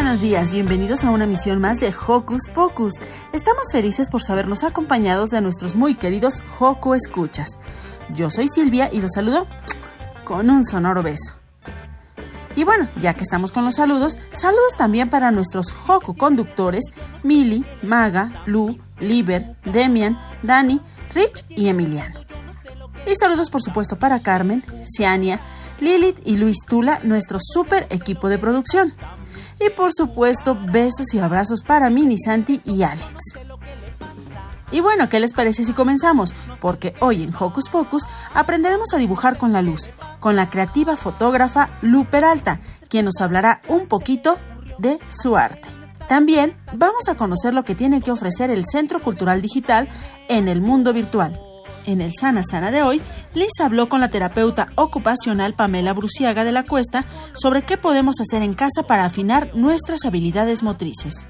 [0.00, 2.94] buenos días, bienvenidos a una misión más de Hocus Pocus.
[3.32, 7.58] Estamos felices por sabernos acompañados de nuestros muy queridos Hoku Escuchas.
[8.14, 9.48] Yo soy Silvia y los saludo
[10.22, 11.34] con un sonoro beso.
[12.54, 16.84] Y bueno, ya que estamos con los saludos, saludos también para nuestros Hoku conductores,
[17.24, 20.80] Mili, Maga, Lu, Liber, Demian, Dani,
[21.12, 22.20] Rich y Emiliano.
[23.04, 25.40] Y saludos por supuesto para Carmen, Ciania,
[25.80, 28.92] Lilith y Luis Tula, nuestro super equipo de producción.
[29.60, 33.14] Y por supuesto, besos y abrazos para Mini Santi y Alex.
[34.70, 36.34] Y bueno, ¿qué les parece si comenzamos?
[36.60, 41.70] Porque hoy en Hocus Pocus aprenderemos a dibujar con la luz, con la creativa fotógrafa
[41.80, 44.36] Lu Peralta, quien nos hablará un poquito
[44.78, 45.68] de su arte.
[46.06, 49.88] También vamos a conocer lo que tiene que ofrecer el Centro Cultural Digital
[50.28, 51.38] en el mundo virtual.
[51.88, 53.00] En el Sana Sana de hoy,
[53.32, 58.42] Liz habló con la terapeuta ocupacional Pamela Bruciaga de la Cuesta sobre qué podemos hacer
[58.42, 61.24] en casa para afinar nuestras habilidades motrices.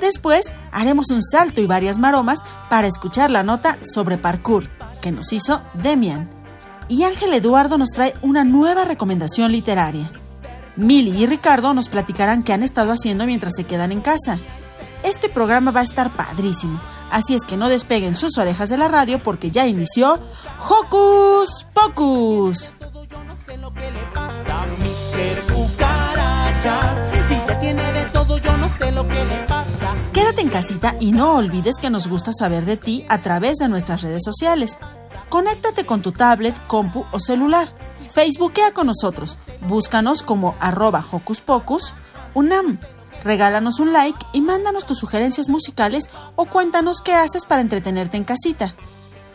[0.00, 4.64] Después haremos un salto y varias maromas para escuchar la nota sobre parkour
[5.00, 6.28] que nos hizo Demian.
[6.88, 10.10] Y Ángel Eduardo nos trae una nueva recomendación literaria.
[10.74, 14.40] Mili y Ricardo nos platicarán qué han estado haciendo mientras se quedan en casa.
[15.04, 16.80] Este programa va a estar padrísimo,
[17.12, 20.18] Así es que no despeguen sus orejas de la radio porque ya inició
[20.66, 22.72] Hocus Pocus.
[30.14, 33.68] Quédate en casita y no olvides que nos gusta saber de ti a través de
[33.68, 34.78] nuestras redes sociales.
[35.28, 37.68] Conéctate con tu tablet, compu o celular.
[38.08, 39.36] Facebookea con nosotros.
[39.60, 41.92] Búscanos como arroba Hocus Pocus
[42.32, 42.78] UNAM
[43.24, 48.24] Regálanos un like y mándanos tus sugerencias musicales o cuéntanos qué haces para entretenerte en
[48.24, 48.74] casita.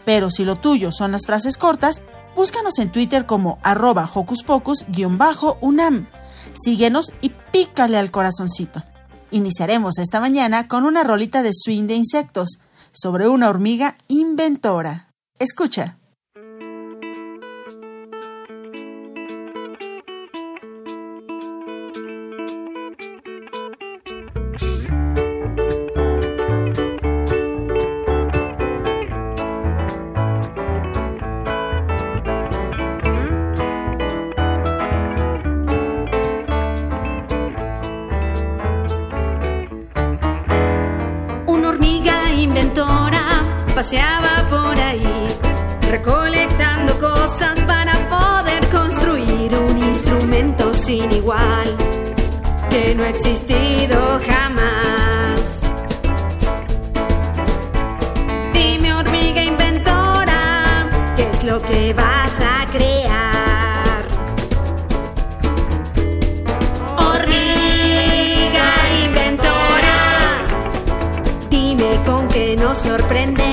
[0.05, 2.01] Pero si lo tuyo son las frases cortas,
[2.35, 6.07] búscanos en Twitter como arroba hocuspocus-unam.
[6.53, 8.83] Síguenos y pícale al corazoncito.
[9.31, 12.59] Iniciaremos esta mañana con una rolita de swing de insectos
[12.91, 15.09] sobre una hormiga inventora.
[15.39, 15.97] Escucha.
[43.87, 45.27] Paseaba por ahí,
[45.89, 51.73] recolectando cosas para poder construir un instrumento sin igual,
[52.69, 55.61] que no ha existido jamás.
[58.51, 63.07] Dime, hormiga inventora, ¿qué es lo que vas a crear?
[72.83, 73.46] Sorprende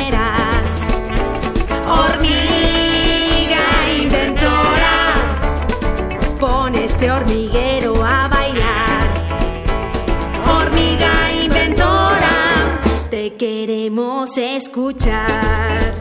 [14.36, 15.94] escuchar.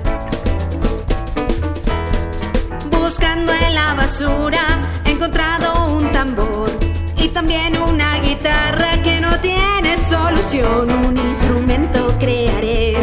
[2.89, 4.65] Buscando en la basura,
[5.05, 6.69] he encontrado un tambor
[7.17, 10.89] y también una guitarra que no tiene solución.
[11.05, 12.97] Un instrumento crearé,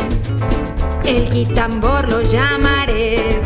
[1.05, 3.41] el guitambor lo llamaré.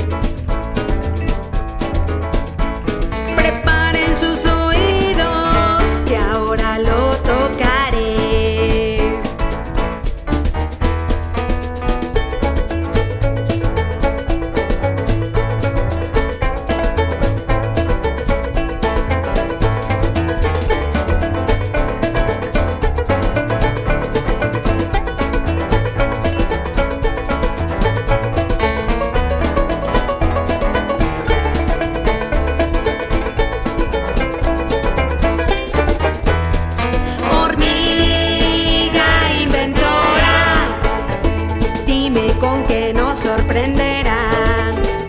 [43.55, 45.07] Nos sorprenderás.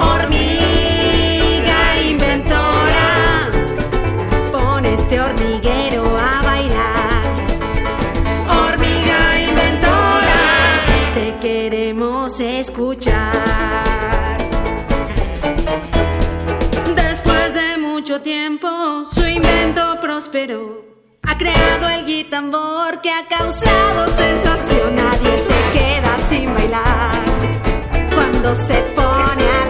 [0.00, 3.50] Hormiga inventora,
[4.50, 7.22] pon este hormiguero a bailar.
[8.48, 10.80] Hormiga inventora,
[11.14, 14.38] te queremos escuchar.
[16.94, 18.68] Después de mucho tiempo,
[19.12, 20.86] su invento prosperó.
[21.22, 24.96] Ha creado el guitambor que ha causado sensación.
[24.96, 27.17] Nadie se queda sin bailar
[28.48, 29.67] cuando se pone a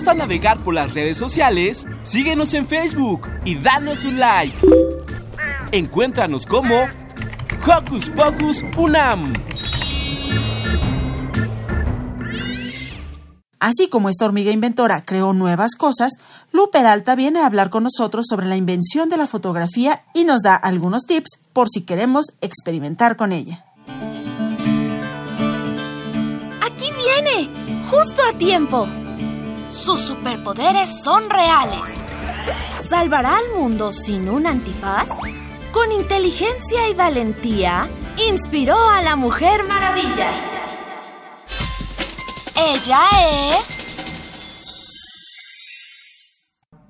[0.00, 4.56] gusta navegar por las redes sociales, síguenos en Facebook y danos un like.
[5.72, 6.74] Encuéntranos como
[7.66, 9.30] Hocus Pocus Unam.
[13.58, 16.12] Así como esta hormiga inventora creó nuevas cosas,
[16.50, 20.40] Lu Peralta viene a hablar con nosotros sobre la invención de la fotografía y nos
[20.40, 23.66] da algunos tips por si queremos experimentar con ella.
[26.62, 27.50] Aquí viene,
[27.90, 28.88] justo a tiempo.
[29.70, 31.88] Sus superpoderes son reales.
[32.80, 35.08] ¿Salvará al mundo sin un antifaz?
[35.72, 40.32] Con inteligencia y valentía, inspiró a la Mujer Maravilla.
[42.56, 43.00] Ella
[43.52, 43.80] es...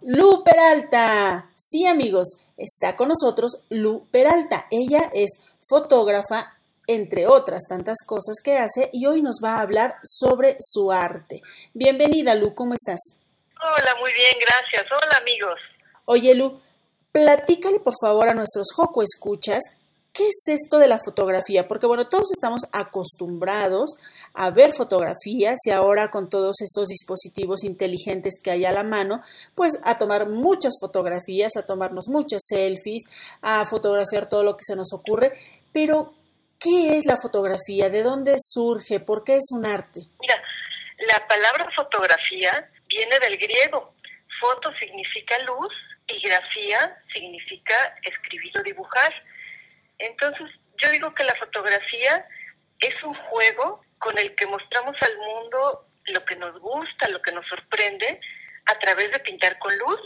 [0.01, 1.51] Lu Peralta.
[1.55, 4.67] Sí, amigos, está con nosotros Lu Peralta.
[4.71, 5.39] Ella es
[5.69, 6.55] fotógrafa,
[6.91, 11.41] entre otras tantas cosas que hace, y hoy nos va a hablar sobre su arte.
[11.73, 13.01] Bienvenida, Lu, ¿cómo estás?
[13.61, 14.91] Hola, muy bien, gracias.
[14.91, 15.61] Hola, amigos.
[16.05, 16.61] Oye, Lu,
[17.13, 19.63] platícale por favor a nuestros Joco Escuchas
[20.13, 21.69] ¿Qué es esto de la fotografía?
[21.69, 23.93] Porque bueno, todos estamos acostumbrados
[24.35, 29.23] a ver fotografías y ahora con todos estos dispositivos inteligentes que hay a la mano,
[29.55, 33.05] pues a tomar muchas fotografías, a tomarnos muchas selfies,
[33.41, 35.33] a fotografiar todo lo que se nos ocurre.
[35.73, 36.13] Pero,
[36.61, 37.89] ¿qué es la fotografía?
[37.89, 39.01] ¿De dónde surge?
[39.01, 40.01] ¿Por qué es un arte?
[40.21, 40.43] Mira,
[40.99, 43.95] la palabra fotografía viene del griego.
[44.41, 45.73] Foto significa luz
[46.07, 49.13] y grafía significa escribir o dibujar.
[49.99, 50.47] Entonces,
[50.83, 52.27] yo digo que la fotografía
[52.79, 57.33] es un juego con el que mostramos al mundo lo que nos gusta, lo que
[57.33, 58.21] nos sorprende,
[58.67, 60.01] a través de pintar con luz.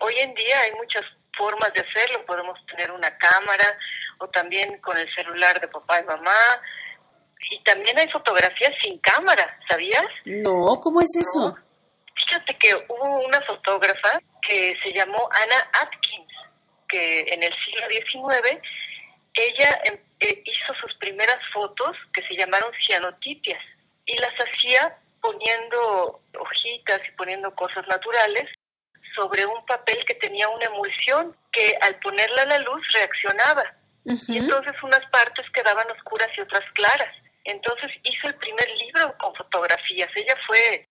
[0.00, 1.04] Hoy en día hay muchas
[1.36, 2.24] formas de hacerlo.
[2.26, 3.78] Podemos tener una cámara
[4.18, 6.32] o también con el celular de papá y mamá.
[7.50, 10.06] Y también hay fotografías sin cámara, ¿sabías?
[10.24, 11.48] No, ¿cómo es eso?
[11.48, 11.68] ¿No?
[12.14, 16.32] Fíjate que hubo una fotógrafa que se llamó Anna Atkins,
[16.88, 18.60] que en el siglo XIX
[19.34, 19.80] ella
[20.20, 23.62] eh, hizo sus primeras fotos que se llamaron cianotipias
[24.04, 28.48] y las hacía poniendo hojitas y poniendo cosas naturales
[29.14, 33.74] sobre un papel que tenía una emulsión que al ponerla a la luz reaccionaba.
[34.04, 34.34] Uh -huh.
[34.34, 37.14] Y entonces unas partes quedaban oscuras y otras claras.
[37.44, 40.08] Entonces hizo el primer libro con fotografías.
[40.14, 40.86] Ella fue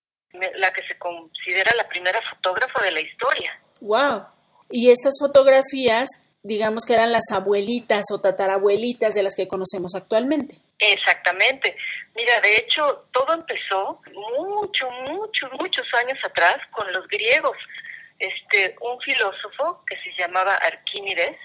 [0.56, 3.60] la que se considera la primera fotógrafa de la historia.
[3.82, 4.26] ¡Wow!
[4.70, 6.10] Y estas fotografías
[6.48, 10.56] digamos que eran las abuelitas o tatarabuelitas de las que conocemos actualmente.
[10.80, 11.76] Exactamente.
[12.16, 17.58] Mira, de hecho, todo empezó mucho, muchos, muchos años atrás con los griegos.
[18.18, 21.38] Este, un filósofo que se llamaba Arquímedes,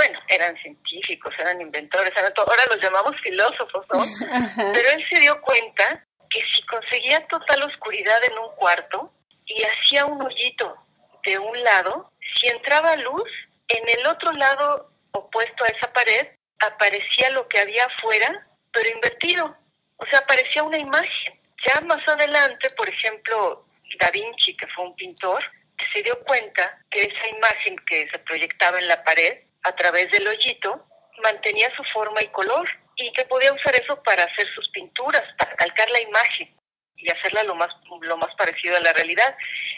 [0.00, 4.02] bueno, eran científicos, eran inventores, eran todo, ahora los llamamos filósofos, ¿no?
[4.72, 9.12] Pero él se dio cuenta que si conseguía total oscuridad en un cuarto
[9.44, 10.74] y hacía un hoyito
[11.22, 13.28] de un lado, si entraba luz,
[13.68, 16.28] en el otro lado opuesto a esa pared
[16.60, 19.54] aparecía lo que había afuera, pero invertido.
[19.98, 21.38] O sea, aparecía una imagen.
[21.62, 23.66] Ya más adelante, por ejemplo,
[23.98, 25.44] Da Vinci, que fue un pintor,
[25.92, 30.26] se dio cuenta que esa imagen que se proyectaba en la pared a través del
[30.26, 30.86] hoyito
[31.22, 35.54] mantenía su forma y color y que podía usar eso para hacer sus pinturas, para
[35.56, 36.54] calcar la imagen
[36.96, 37.68] y hacerla lo más
[38.02, 39.36] lo más parecido a la realidad.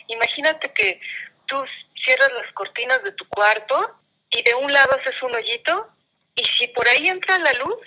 [0.08, 1.00] Imagínate que
[1.46, 1.62] tú
[2.04, 3.98] cierras las cortinas de tu cuarto
[4.30, 5.88] y de un lado haces un hoyito
[6.34, 7.78] Y si por ahí entra la luz,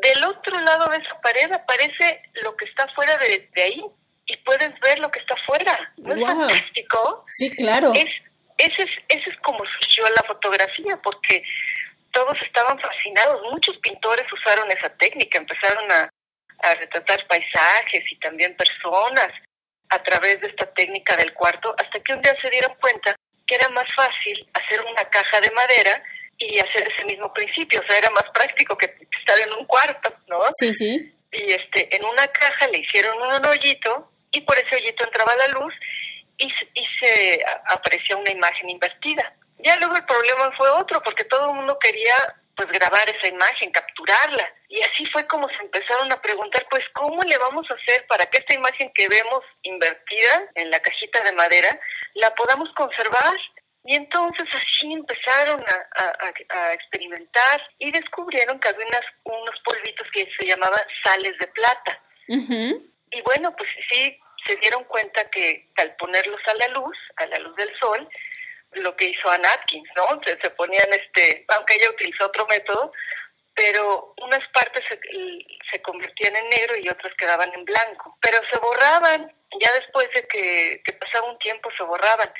[0.00, 3.82] del otro lado de esa pared aparece lo que está fuera de, ahí
[4.26, 5.92] y puedes ver lo que está fuera.
[5.96, 7.24] ¿No es fantástico?
[7.28, 7.92] Sí, claro.
[7.94, 8.10] Es,
[8.58, 11.42] ese, es, ese es como surgió la fotografía, porque
[12.12, 13.40] todos estaban fascinados.
[13.50, 16.10] Muchos pintores usaron esa técnica, empezaron a,
[16.58, 19.30] a retratar paisajes y también personas
[19.90, 23.14] a través de esta técnica del cuarto, hasta que un día se dieron cuenta
[23.46, 26.02] que era más fácil hacer una caja de madera
[26.36, 30.14] y hacer ese mismo principio, o sea, era más práctico que estar en un cuarto,
[30.28, 30.40] ¿no?
[30.60, 31.12] Sí, sí.
[31.32, 35.48] Y este, en una caja le hicieron un hoyito y por ese hoyito entraba la
[35.48, 35.74] luz
[36.38, 39.34] y, y se aparecía una imagen invertida.
[39.58, 42.14] Ya luego el problema fue otro, porque todo el mundo quería
[42.58, 44.52] pues grabar esa imagen, capturarla.
[44.68, 48.26] Y así fue como se empezaron a preguntar, pues, ¿cómo le vamos a hacer para
[48.26, 51.80] que esta imagen que vemos invertida en la cajita de madera
[52.14, 53.36] la podamos conservar?
[53.84, 60.80] Y entonces así empezaron a, experimentar y descubrieron que había unos polvitos que se llamaban
[61.04, 62.02] sales de plata.
[62.26, 64.18] Y bueno, pues sí,
[64.48, 68.08] se dieron cuenta que al ponerlos a la luz, a la luz del sol,
[68.72, 70.20] lo que hizo Ann Atkins, ¿no?
[70.24, 72.92] Se, se ponían, este, aunque ella utilizó otro método,
[73.54, 74.98] pero unas partes se,
[75.70, 78.16] se, convertían en negro y otras quedaban en blanco.
[78.20, 82.32] Pero se borraban, ya después de que, que, pasaba un tiempo se borraban.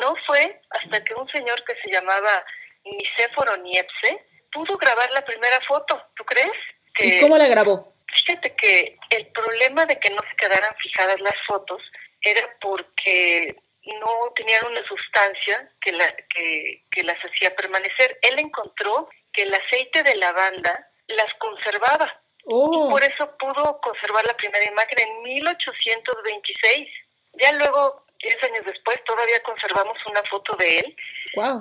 [0.00, 2.44] No fue hasta que un señor que se llamaba
[2.84, 6.52] Nicéforo Niepce pudo grabar la primera foto, ¿tú crees?
[6.98, 7.95] ¿Y cómo la grabó?
[8.06, 11.82] Fíjate que el problema de que no se quedaran fijadas las fotos
[12.20, 13.56] era porque
[14.00, 18.18] no tenían una sustancia que, la, que, que las hacía permanecer.
[18.22, 22.22] Él encontró que el aceite de lavanda las conservaba.
[22.46, 22.88] Oh.
[22.88, 26.88] Y por eso pudo conservar la primera imagen en 1826.
[27.34, 30.96] Ya luego, 10 años después, todavía conservamos una foto de él,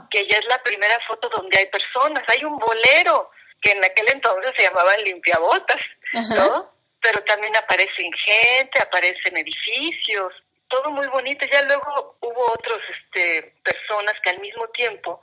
[0.09, 2.23] que ya es la primera foto donde hay personas.
[2.33, 3.31] Hay un bolero,
[3.65, 5.81] que en aquel entonces se llamaban limpiabotas,
[6.13, 6.71] ¿no?
[7.01, 10.31] Pero también aparecen gente, aparecen edificios,
[10.67, 11.47] todo muy bonito.
[11.51, 15.19] Ya luego hubo otros este, personas que al mismo tiempo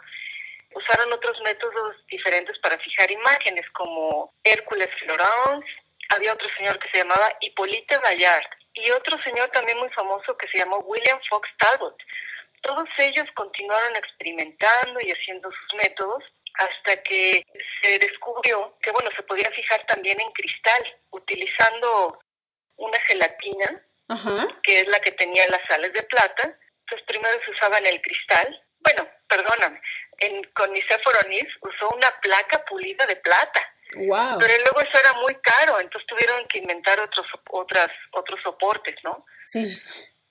[0.74, 5.68] usaron otros métodos diferentes para fijar imágenes, como Hércules Florence,
[6.08, 10.48] había otro señor que se llamaba Hippolyte Bayard y otro señor también muy famoso que
[10.48, 11.96] se llamó William Fox Talbot.
[12.62, 17.44] Todos ellos continuaron experimentando y haciendo sus métodos hasta que
[17.80, 22.18] se descubrió que, bueno, se podía fijar también en cristal, utilizando
[22.76, 23.82] una gelatina
[24.62, 26.58] que es la que tenía las sales de plata.
[26.80, 28.64] Entonces primero se usaba en el cristal.
[28.80, 29.80] Bueno, perdóname,
[30.18, 33.60] en, con usó una placa pulida de plata.
[33.94, 34.38] Wow.
[34.38, 39.24] Pero luego eso era muy caro, entonces tuvieron que inventar otros otras otros soportes, ¿no?
[39.44, 39.66] Sí.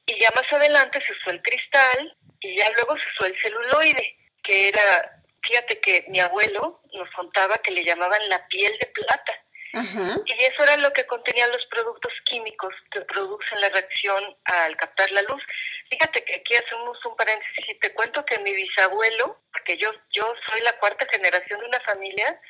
[0.08, 4.18] Y ya más adelante se usó el cristal y ya luego se usó el celuloide,
[4.44, 9.42] que era, fíjate que mi abuelo nos contaba que le llamaban la piel de plata
[9.74, 15.10] y eso era lo que contenían los productos químicos que producen la reacción al captar
[15.12, 15.42] la luz.
[15.90, 20.34] Fíjate que aquí hacemos un paréntesis y te cuento que mi bisabuelo, porque yo, yo
[20.50, 22.42] soy la cuarta generación de una familia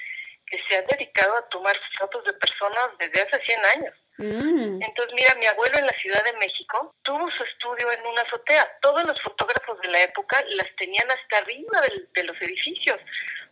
[0.48, 3.96] que se ha dedicado a tomar fotos de personas desde hace 100 años.
[4.18, 4.82] Mm.
[4.84, 8.68] Entonces, mira, mi abuelo en la Ciudad de México tuvo su estudio en una azotea.
[8.82, 11.82] Todos los fotógrafos de la época las tenían hasta arriba
[12.14, 12.98] de los edificios,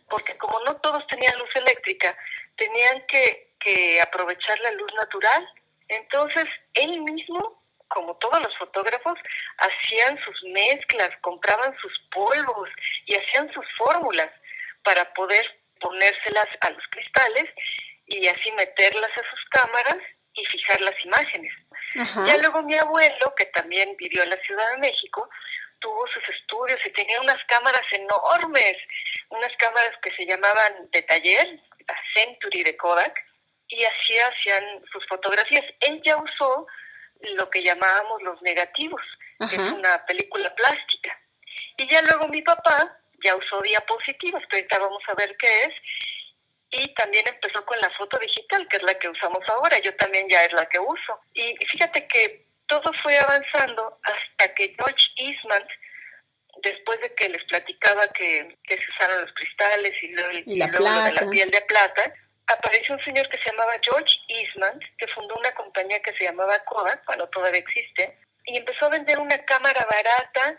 [0.08, 2.16] porque como no todos tenían luz eléctrica,
[2.56, 5.48] tenían que que aprovechar la luz natural.
[5.88, 9.18] Entonces, él mismo, como todos los fotógrafos,
[9.58, 12.68] hacían sus mezclas, compraban sus polvos
[13.06, 14.30] y hacían sus fórmulas
[14.82, 15.44] para poder
[15.80, 17.44] ponérselas a los cristales
[18.06, 19.98] y así meterlas a sus cámaras
[20.34, 21.52] y fijar las imágenes.
[21.94, 25.28] Ya luego mi abuelo, que también vivió en la Ciudad de México,
[25.80, 28.76] tuvo sus estudios y tenía unas cámaras enormes,
[29.30, 33.26] unas cámaras que se llamaban de taller, la Century de Kodak,
[33.66, 35.64] y así hacían sus fotografías.
[35.80, 36.66] Él ya usó
[37.36, 39.02] lo que llamábamos los negativos,
[39.48, 41.18] que es una película plástica.
[41.76, 45.74] Y ya luego mi papá ya usó diapositivas, que ahorita vamos a ver qué es,
[46.70, 50.28] y también empezó con la foto digital, que es la que usamos ahora, yo también
[50.28, 51.20] ya es la que uso.
[51.34, 55.66] Y fíjate que todo fue avanzando hasta que George Eastman,
[56.62, 61.50] después de que les platicaba que, se usaron los cristales y, luego, de la piel
[61.50, 62.14] de plata,
[62.46, 66.58] apareció un señor que se llamaba George Eastman, que fundó una compañía que se llamaba
[66.60, 70.56] Kodak, cuando todavía existe, y empezó a vender una cámara barata,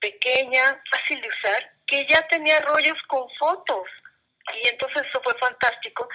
[0.00, 3.88] pequeña, fácil de usar, que ya tenía rollos con fotos.
[4.54, 6.08] Y entonces eso fue fantástico,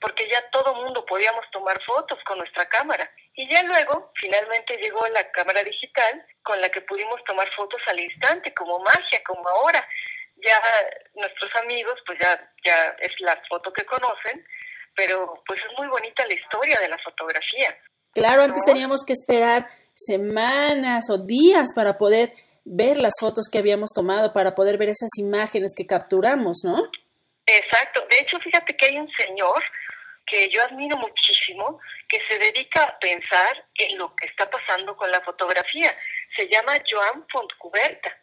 [0.00, 3.10] porque ya todo mundo podíamos tomar fotos con nuestra cámara.
[3.34, 8.00] Y ya luego, finalmente llegó la cámara digital, con la que pudimos tomar fotos al
[8.00, 9.86] instante, como magia, como ahora.
[10.36, 10.54] ya
[11.14, 14.46] nuestros amigos, pues ya, ya es la foto que conocen,
[14.94, 17.76] pero pues es muy bonita la historia de la fotografía.
[18.12, 22.32] Claro, antes teníamos que esperar semanas o días para poder
[22.64, 26.90] ver las fotos que habíamos tomado, para poder ver esas imágenes que capturamos, ¿no?
[27.48, 28.06] Exacto.
[28.10, 29.64] De hecho, fíjate que hay un señor
[30.26, 35.10] que yo admiro muchísimo, que se dedica a pensar en lo que está pasando con
[35.10, 35.96] la fotografía.
[36.36, 38.16] Se llama Joan Fontcuberta.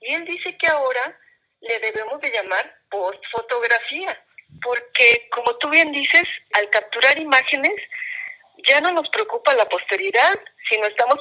[0.00, 1.18] Y él dice que ahora
[1.60, 4.22] le debemos de llamar postfotografía,
[4.62, 7.74] porque como tú bien dices, al capturar imágenes
[8.68, 11.18] ya no nos preocupa la posteridad, sino estamos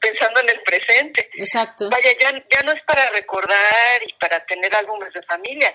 [0.00, 1.30] pensando en el presente.
[1.34, 1.88] Exacto.
[1.88, 5.72] Vaya, ya, ya no es para recordar y para tener álbumes de familia,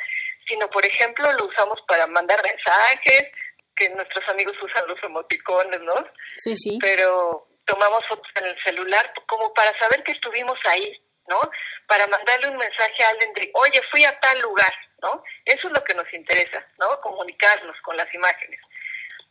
[0.50, 3.32] sino, por ejemplo, lo usamos para mandar mensajes,
[3.76, 5.96] que nuestros amigos usan los emoticones, ¿no?
[6.36, 6.78] Sí, sí.
[6.82, 11.40] Pero tomamos fotos en el celular como para saber que estuvimos ahí, ¿no?
[11.88, 15.24] Para mandarle un mensaje a alguien de, oye, fui a tal lugar, ¿no?
[15.46, 17.00] Eso es lo que nos interesa, ¿no?
[17.00, 18.60] Comunicarnos con las imágenes.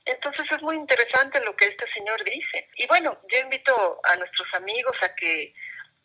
[0.05, 2.71] Entonces es muy interesante lo que este señor dice.
[2.77, 5.53] Y bueno, yo invito a nuestros amigos a que,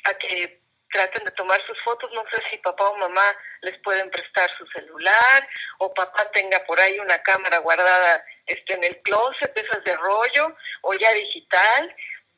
[0.03, 0.62] a que
[0.93, 2.09] traten de tomar sus fotos.
[2.13, 3.23] No sé si papá o mamá
[3.61, 5.47] les pueden prestar su celular
[5.79, 10.55] o papá tenga por ahí una cámara guardada este, en el closet, esas de rollo
[10.83, 11.95] o ya digital,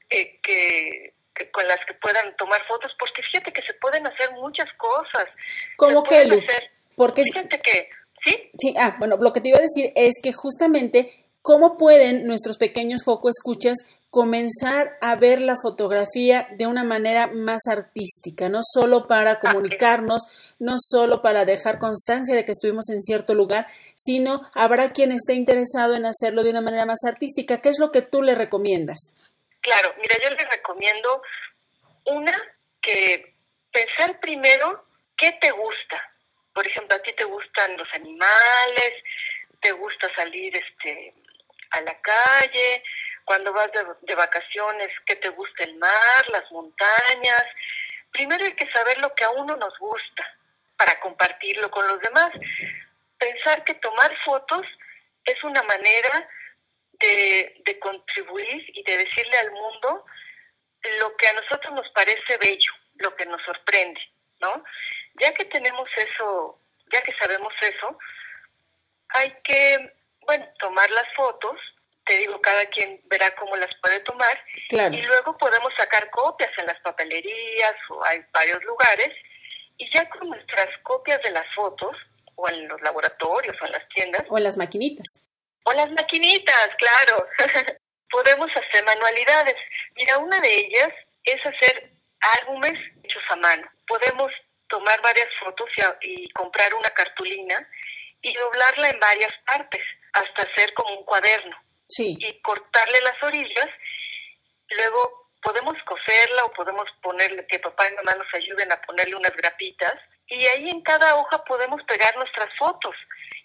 [0.10, 1.14] eh, que,
[1.52, 5.26] con las que puedan tomar fotos, porque fíjate que se pueden hacer muchas cosas.
[5.76, 6.46] ¿Cómo que,
[6.96, 7.90] Porque fíjate que,
[8.26, 8.52] ¿sí?
[8.58, 12.58] Sí, ah, bueno, lo que te iba a decir es que justamente ¿Cómo pueden nuestros
[12.58, 13.78] pequeños Joco escuchas
[14.16, 20.24] comenzar a ver la fotografía de una manera más artística, no solo para comunicarnos,
[20.58, 25.34] no solo para dejar constancia de que estuvimos en cierto lugar, sino habrá quien esté
[25.34, 27.60] interesado en hacerlo de una manera más artística.
[27.60, 29.18] ¿Qué es lo que tú le recomiendas?
[29.60, 31.22] Claro, mira, yo le recomiendo
[32.06, 32.32] una
[32.82, 33.36] que
[33.70, 34.86] pensar primero
[35.18, 36.01] qué te gusta.
[36.54, 38.94] Por ejemplo, a ti te gustan los animales,
[39.60, 41.14] te gusta salir este
[41.72, 42.82] a la calle,
[43.25, 43.70] cuando vas
[44.01, 47.46] de, vacaciones, que te gusta el mar, las montañas.
[48.11, 50.38] Primero hay que saber lo que a uno nos gusta
[50.77, 52.29] para compartirlo con los demás.
[53.18, 54.66] Pensar que tomar fotos
[55.24, 56.29] es una manera
[56.94, 60.05] de, de contribuir y de decirle al mundo
[61.00, 64.00] lo que a nosotros nos parece bello, lo que nos sorprende,
[64.40, 64.64] ¿no?
[65.20, 66.59] Ya que tenemos eso,
[66.92, 67.98] ya que sabemos eso,
[69.09, 69.94] hay que
[70.25, 71.57] bueno, tomar las fotos,
[72.05, 76.68] te digo, cada quien verá cómo las puede tomar, y luego podemos sacar copias en
[76.68, 79.11] las papelerías o hay varios lugares,
[79.77, 81.96] y ya con nuestras copias de las fotos,
[82.35, 84.24] o en los laboratorios o en las tiendas.
[84.29, 85.22] O en las maquinitas.
[85.63, 87.27] O las maquinitas, claro.
[88.15, 89.55] podemos hacer manualidades.
[89.96, 90.89] Mira, una de ellas
[91.24, 91.91] es hacer
[92.39, 93.68] álbumes hechos a mano.
[93.87, 94.31] Podemos
[94.70, 95.70] tomar varias fotos
[96.01, 97.68] y comprar una cartulina
[98.22, 101.55] y doblarla en varias partes hasta hacer como un cuaderno.
[101.88, 102.18] Sí.
[102.20, 103.70] Y cortarle las orillas.
[104.70, 109.36] Luego podemos coserla o podemos ponerle, que papá y mamá nos ayuden a ponerle unas
[109.36, 109.96] grapitas.
[110.28, 112.96] Y ahí en cada hoja podemos pegar nuestras fotos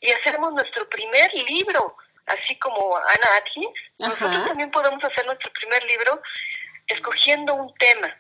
[0.01, 3.79] y hacemos nuestro primer libro, así como Ana Atkins.
[3.99, 6.23] Nosotros también podemos hacer nuestro primer libro
[6.87, 8.17] escogiendo un tema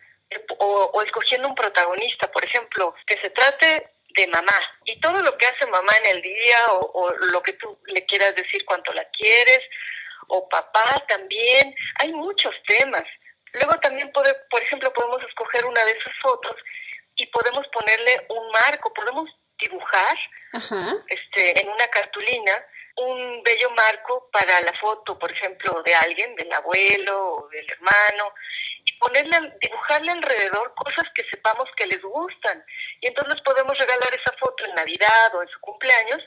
[0.58, 4.54] o, o escogiendo un protagonista, por ejemplo, que se trate de mamá
[4.84, 8.34] y todo lo que hace mamá en el día o, lo que tú le quieras
[8.34, 9.60] decir cuánto la quieres
[10.28, 11.74] o papá también.
[12.00, 13.04] Hay muchos temas.
[13.54, 16.56] Luego también puede, por ejemplo podemos escoger una de esas fotos
[17.16, 19.28] y podemos ponerle un marco podemos
[19.58, 20.16] dibujar
[21.08, 22.52] este en una cartulina
[22.96, 28.32] un bello marco para la foto por ejemplo de alguien del abuelo o del hermano
[29.00, 32.64] ponerle, dibujarle alrededor cosas que sepamos que les gustan.
[33.00, 36.22] Y entonces podemos regalar esa foto en Navidad o en su cumpleaños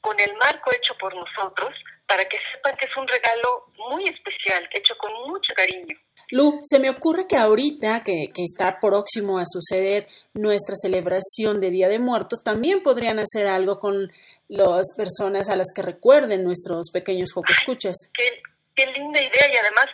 [0.00, 1.74] con el marco hecho por nosotros
[2.06, 5.96] para que sepan que es un regalo muy especial, hecho con mucho cariño.
[6.30, 11.70] Lu, se me ocurre que ahorita que, que, está próximo a suceder nuestra celebración de
[11.70, 14.12] Día de Muertos, también podrían hacer algo con
[14.48, 17.96] las personas a las que recuerden nuestros pequeños escuchas.
[18.12, 18.42] Qué,
[18.74, 19.86] qué linda idea y además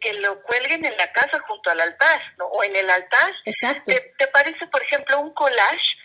[0.00, 2.46] que, lo cuelguen en la casa junto al altar, ¿no?
[2.46, 3.34] O en el altar.
[3.44, 3.92] Exacto.
[4.18, 5.96] ¿Te, parece, por ejemplo, un collage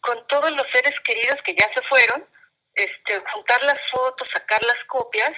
[0.00, 2.26] con todos los seres queridos que ya se fueron?
[2.74, 5.32] Este, juntar las fotos, sacar las copias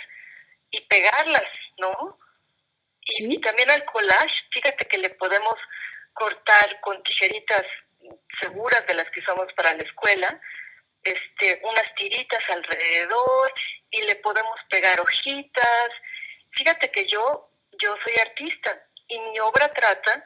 [0.70, 2.18] y pegarlas, ¿no?
[3.00, 5.54] Y, también al collage, fíjate que le podemos
[6.12, 7.64] cortar con tijeritas
[8.40, 10.40] seguras de las que usamos para la escuela,
[11.02, 13.52] este, unas tiritas alrededor
[13.90, 15.88] y le podemos pegar hojitas.
[16.52, 20.24] Fíjate que yo yo soy artista y mi obra trata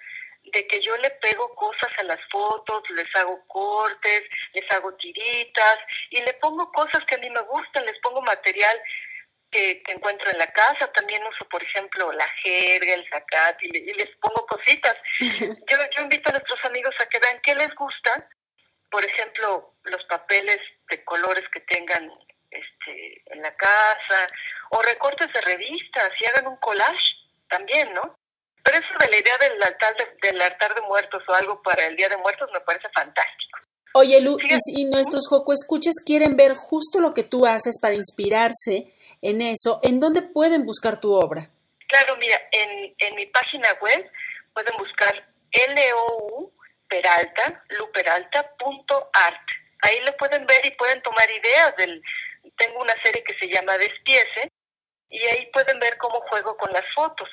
[0.53, 5.79] de que yo le pego cosas a las fotos, les hago cortes, les hago tiritas
[6.11, 8.77] y le pongo cosas que a mí me gustan, les pongo material
[9.51, 14.17] que, encuentro en la casa, también uso, por ejemplo, la jerga, el zacate y, les
[14.17, 14.97] pongo cositas.
[15.21, 18.29] Yo, yo invito a nuestros amigos a que vean qué les gusta,
[18.91, 20.59] por ejemplo, los papeles
[20.91, 22.11] de colores que tengan
[22.51, 24.31] este, en la casa,
[24.71, 27.15] o recortes de revistas y hagan un collage
[27.49, 28.19] también, ¿no?
[28.66, 31.87] Pero eso de la idea del altar de, del altar de muertos o algo para
[31.87, 33.61] el Día de Muertos me parece fantástico.
[33.94, 34.37] Oye, Lu,
[34.76, 39.79] y nuestros Joco Escuchas quieren ver justo lo que tú haces para inspirarse en eso,
[39.85, 41.48] ¿en dónde pueden buscar tu obra?
[41.87, 44.11] Claro, mira, en, en mi página web
[44.52, 45.14] pueden buscar
[45.52, 46.52] LOU
[46.88, 49.48] Peralta, luperalta.art.
[49.83, 52.02] Ahí lo pueden ver y pueden tomar ideas del...
[52.57, 54.50] Tengo una serie que se llama Despiece
[55.09, 57.29] y ahí pueden ver cómo juego con las fotos.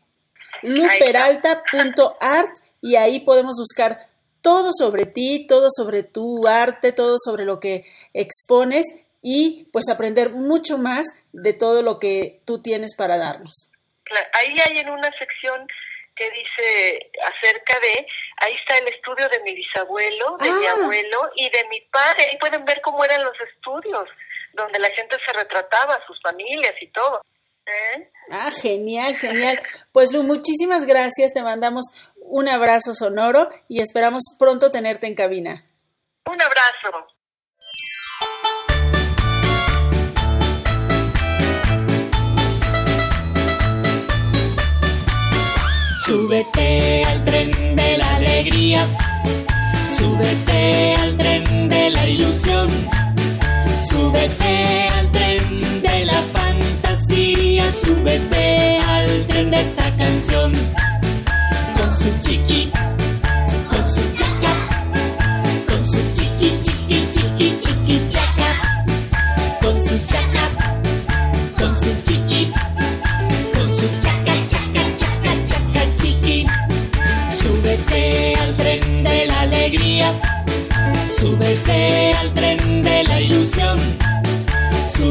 [0.62, 2.52] Luperalta.art
[2.82, 4.08] y ahí podemos buscar
[4.42, 8.86] todo sobre ti, todo sobre tu arte, todo sobre lo que expones
[9.22, 13.72] y pues aprender mucho más de todo lo que tú tienes para darnos.
[14.34, 15.68] Ahí hay en una sección
[16.16, 18.06] que dice acerca de,
[18.38, 20.74] ahí está el estudio de mi bisabuelo, de mi ah.
[20.82, 22.26] abuelo y de mi padre.
[22.30, 24.10] Ahí pueden ver cómo eran los estudios,
[24.54, 27.22] donde la gente se retrataba, sus familias y todo.
[27.66, 28.12] ¿Eh?
[28.32, 29.62] Ah, genial, genial.
[29.92, 31.86] Pues Lu, muchísimas gracias, te mandamos
[32.16, 35.60] un abrazo sonoro y esperamos pronto tenerte en cabina.
[36.26, 37.08] Un abrazo.
[46.06, 48.88] Súbete al tren de la alegría,
[49.96, 52.70] súbete al tren de la ilusión,
[54.00, 60.54] súbete al tren de la fantasía, súbete al tren de esta canción.
[61.78, 62.72] Con su chiqui,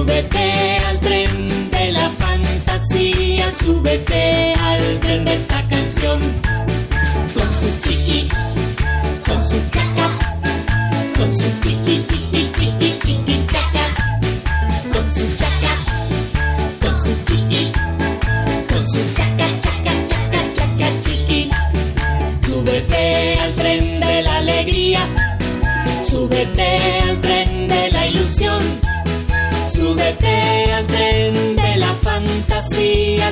[0.08, 5.57] súbete al tren de la fantasía, súbete al tren de esta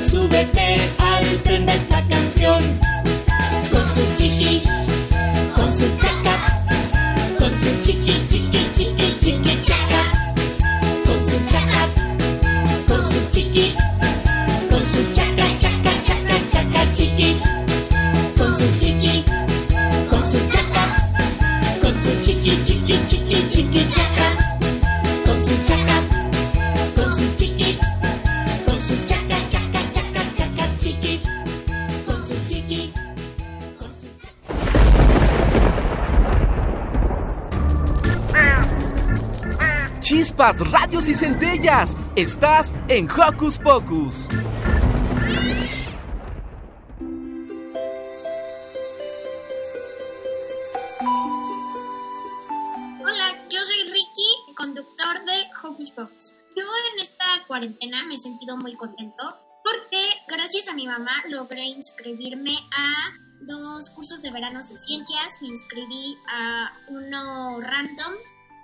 [0.01, 2.86] súbete al tren de esta canción.
[40.07, 41.97] Chispas, radios y centellas.
[42.15, 44.29] Estás en Hocus Pocus.
[53.01, 56.37] Hola, yo soy Ricky, conductor de Hocus Pocus.
[56.57, 56.63] Yo
[56.95, 62.55] en esta cuarentena me he sentido muy contento porque gracias a mi mamá logré inscribirme
[62.79, 68.15] a dos cursos de veranos de ciencias, me inscribí a uno random,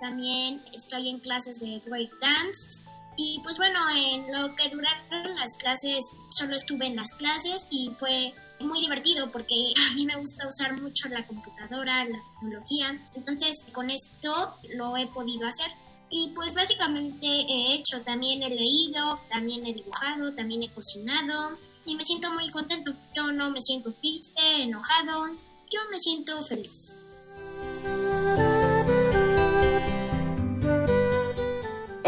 [0.03, 2.85] también estoy en clases de break dance
[3.15, 7.89] y pues bueno, en lo que duraron las clases solo estuve en las clases y
[7.95, 13.67] fue muy divertido porque a mí me gusta usar mucho la computadora, la tecnología, entonces
[13.73, 15.71] con esto lo he podido hacer.
[16.09, 21.95] Y pues básicamente he hecho, también he leído, también he dibujado, también he cocinado y
[21.95, 22.93] me siento muy contento.
[23.15, 25.27] Yo no me siento triste, enojado,
[25.71, 26.99] yo me siento feliz.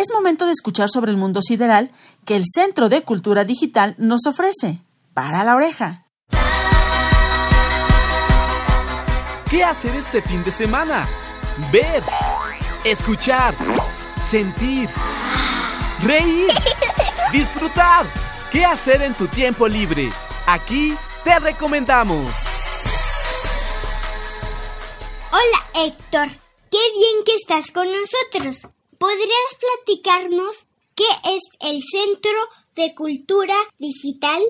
[0.06, 1.90] Es momento de escuchar sobre el mundo sideral
[2.26, 4.84] que el Centro de Cultura Digital nos ofrece.
[5.16, 6.06] Para la oreja.
[9.50, 11.10] ¿Qué hacer este fin de semana?
[11.72, 12.04] Ver,
[12.84, 13.56] escuchar,
[14.22, 14.92] sentir,
[16.04, 16.52] reír,
[17.32, 18.06] disfrutar.
[18.52, 20.12] ¿Qué hacer en tu tiempo libre?
[20.46, 22.36] Aquí te recomendamos.
[25.32, 26.28] Hola Héctor,
[26.70, 28.72] qué bien que estás con nosotros.
[29.06, 29.30] ¿Podrías
[29.86, 30.56] platicarnos
[30.96, 32.32] qué es el Centro
[32.76, 34.42] de Cultura Digital?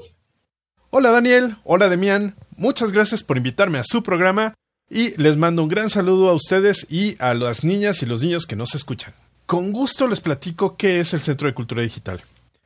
[0.91, 4.53] Hola Daniel, hola Demian, muchas gracias por invitarme a su programa
[4.89, 8.45] y les mando un gran saludo a ustedes y a las niñas y los niños
[8.45, 9.13] que nos escuchan.
[9.45, 12.21] Con gusto les platico qué es el Centro de Cultura Digital.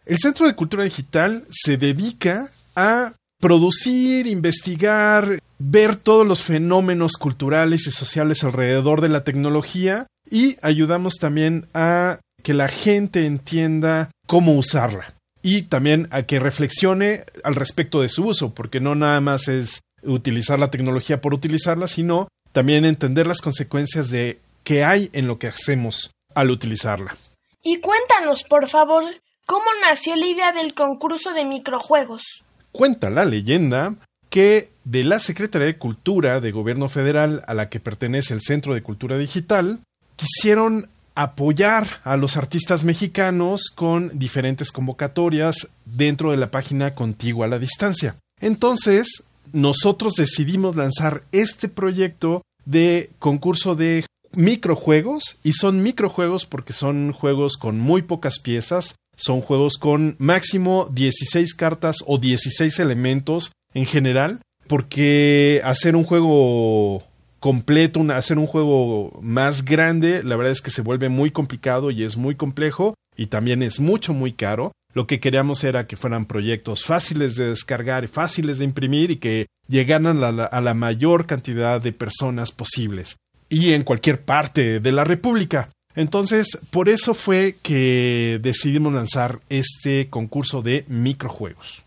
[0.06, 7.88] El Centro de Cultura Digital se dedica a producir, investigar, ver todos los fenómenos culturales
[7.88, 14.54] y sociales alrededor de la tecnología y ayudamos también a que la gente entienda cómo
[14.54, 19.48] usarla y también a que reflexione al respecto de su uso, porque no nada más
[19.48, 25.28] es utilizar la tecnología por utilizarla, sino también entender las consecuencias de qué hay en
[25.28, 27.16] lo que hacemos al utilizarla.
[27.64, 29.04] Y cuéntanos, por favor,
[29.46, 32.44] cómo nació la idea del concurso de microjuegos.
[32.72, 33.98] Cuenta la leyenda
[34.30, 38.74] que de la Secretaría de Cultura de Gobierno Federal a la que pertenece el Centro
[38.74, 39.82] de Cultura Digital,
[40.20, 47.50] quisieron apoyar a los artistas mexicanos con diferentes convocatorias dentro de la página Contigua a
[47.50, 48.16] la Distancia.
[48.42, 57.12] Entonces, nosotros decidimos lanzar este proyecto de concurso de microjuegos y son microjuegos porque son
[57.14, 63.86] juegos con muy pocas piezas, son juegos con máximo 16 cartas o 16 elementos en
[63.86, 67.04] general, porque hacer un juego
[67.40, 72.04] completo, hacer un juego más grande, la verdad es que se vuelve muy complicado y
[72.04, 74.72] es muy complejo y también es mucho, muy caro.
[74.94, 79.48] Lo que queríamos era que fueran proyectos fáciles de descargar fáciles de imprimir y que
[79.68, 83.18] llegaran a la, a la mayor cantidad de personas posibles
[83.50, 85.70] y en cualquier parte de la República.
[85.96, 91.84] Entonces, por eso fue que decidimos lanzar este concurso de microjuegos.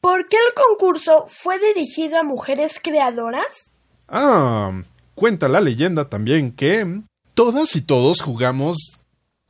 [0.00, 3.73] ¿Por qué el concurso fue dirigido a mujeres creadoras?
[4.08, 4.72] Ah,
[5.14, 7.02] cuenta la leyenda también que
[7.34, 8.98] todas y todos jugamos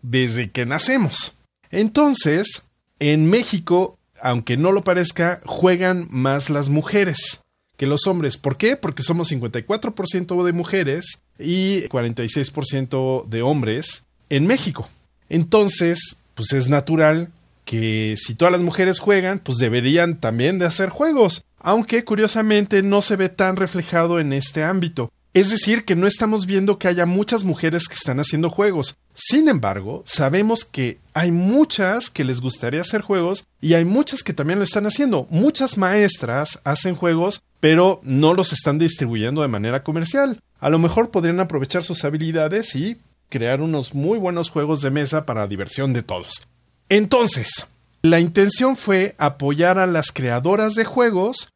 [0.02, 1.34] desde que nacemos.
[1.70, 2.64] Entonces,
[2.98, 7.40] en México, aunque no lo parezca, juegan más las mujeres
[7.76, 8.36] que los hombres.
[8.36, 8.76] ¿Por qué?
[8.76, 14.88] Porque somos 54% de mujeres y 46% de hombres en México.
[15.28, 17.32] Entonces, pues es natural
[17.64, 23.02] que si todas las mujeres juegan, pues deberían también de hacer juegos, aunque curiosamente no
[23.02, 25.10] se ve tan reflejado en este ámbito.
[25.34, 28.98] Es decir, que no estamos viendo que haya muchas mujeres que están haciendo juegos.
[29.14, 34.32] Sin embargo, sabemos que hay muchas que les gustaría hacer juegos y hay muchas que
[34.32, 35.26] también lo están haciendo.
[35.30, 40.40] Muchas maestras hacen juegos, pero no los están distribuyendo de manera comercial.
[40.60, 42.98] A lo mejor podrían aprovechar sus habilidades y
[43.28, 46.46] crear unos muy buenos juegos de mesa para diversión de todos.
[46.88, 47.68] Entonces,
[48.02, 51.48] la intención fue apoyar a las creadoras de juegos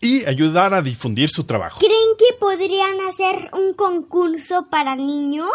[0.00, 1.80] y ayudar a difundir su trabajo.
[1.80, 5.50] ¿Creen que podrían hacer un concurso para niños?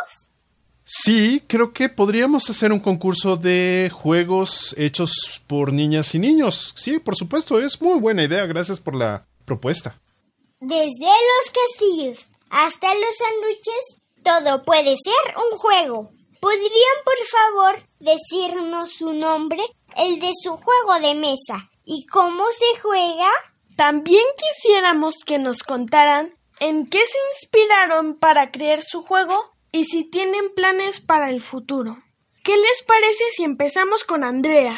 [0.83, 6.73] Sí, creo que podríamos hacer un concurso de juegos hechos por niñas y niños.
[6.75, 8.47] Sí, por supuesto, es muy buena idea.
[8.47, 10.01] Gracias por la propuesta.
[10.59, 16.11] Desde los castillos hasta los sándwiches, todo puede ser un juego.
[16.39, 19.61] ¿Podrían, por favor, decirnos su nombre,
[19.97, 23.29] el de su juego de mesa y cómo se juega?
[23.75, 29.35] También quisiéramos que nos contaran en qué se inspiraron para crear su juego
[29.71, 31.97] y si tienen planes para el futuro.
[32.43, 34.77] ¿Qué les parece si empezamos con Andrea?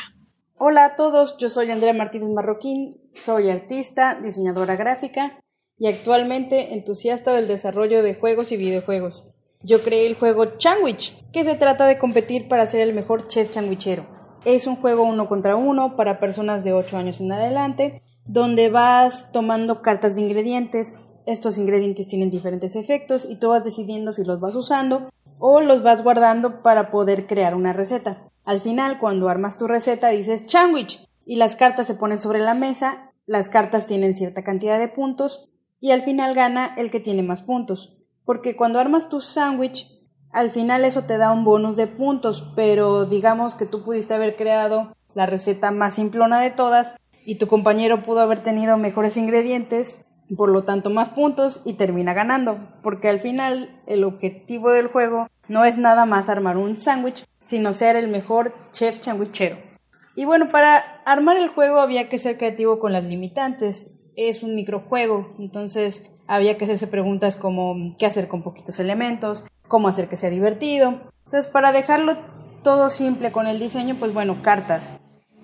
[0.57, 5.39] Hola a todos, yo soy Andrea Martínez Marroquín, soy artista, diseñadora gráfica
[5.77, 9.30] y actualmente entusiasta del desarrollo de juegos y videojuegos.
[9.63, 13.51] Yo creé el juego Chanwich, que se trata de competir para ser el mejor chef
[13.51, 14.07] changuichero.
[14.43, 19.31] Es un juego uno contra uno para personas de 8 años en adelante, donde vas
[19.31, 20.95] tomando cartas de ingredientes.
[21.27, 25.83] Estos ingredientes tienen diferentes efectos y tú vas decidiendo si los vas usando o los
[25.83, 28.23] vas guardando para poder crear una receta.
[28.43, 32.55] Al final, cuando armas tu receta, dices Chanwich y las cartas se ponen sobre la
[32.55, 33.11] mesa.
[33.27, 37.43] Las cartas tienen cierta cantidad de puntos y al final gana el que tiene más
[37.43, 38.00] puntos.
[38.25, 39.87] Porque cuando armas tu sándwich,
[40.31, 44.35] al final eso te da un bonus de puntos, pero digamos que tú pudiste haber
[44.35, 50.05] creado la receta más simplona de todas y tu compañero pudo haber tenido mejores ingredientes,
[50.37, 55.27] por lo tanto más puntos y termina ganando, porque al final el objetivo del juego
[55.47, 59.57] no es nada más armar un sándwich, sino ser el mejor chef sandwichero.
[60.15, 64.55] Y bueno, para armar el juego había que ser creativo con las limitantes es un
[64.55, 70.15] microjuego, entonces había que hacerse preguntas como qué hacer con poquitos elementos, cómo hacer que
[70.15, 71.01] sea divertido.
[71.25, 72.15] Entonces, para dejarlo
[72.63, 74.89] todo simple con el diseño, pues bueno, cartas.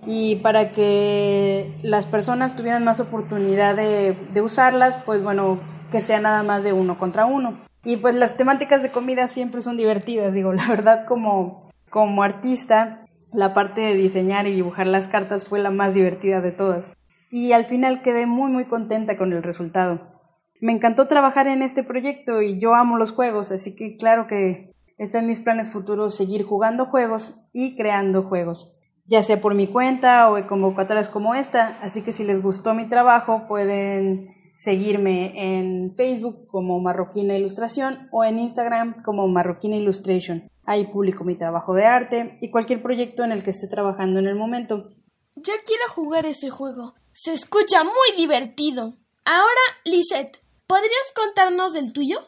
[0.06, 5.60] Y para que las personas tuvieran más oportunidad de, usarlas, pues bueno,
[5.92, 7.60] que sea nada más de uno contra uno.
[7.84, 13.06] Y pues las temáticas de comida siempre son divertidas, digo, la verdad como, como artista,
[13.34, 16.94] la parte de diseñar y dibujar las cartas fue la más divertida de todas
[17.30, 20.17] y al final quedé muy muy contenta con el resultado.
[20.60, 24.72] Me encantó trabajar en este proyecto y yo amo los juegos, así que claro que
[24.98, 28.74] está en mis planes futuros seguir jugando juegos y creando juegos,
[29.06, 32.74] ya sea por mi cuenta o en convocatorias como esta, así que si les gustó
[32.74, 40.50] mi trabajo pueden seguirme en Facebook como Marroquina Ilustración o en Instagram como Marroquina Illustration.
[40.66, 44.26] Ahí publico mi trabajo de arte y cualquier proyecto en el que esté trabajando en
[44.26, 44.90] el momento.
[45.36, 46.96] Ya quiero jugar ese juego.
[47.14, 48.98] Se escucha muy divertido.
[49.24, 52.20] Ahora, Lisette, ¿podrías contarnos del tuyo?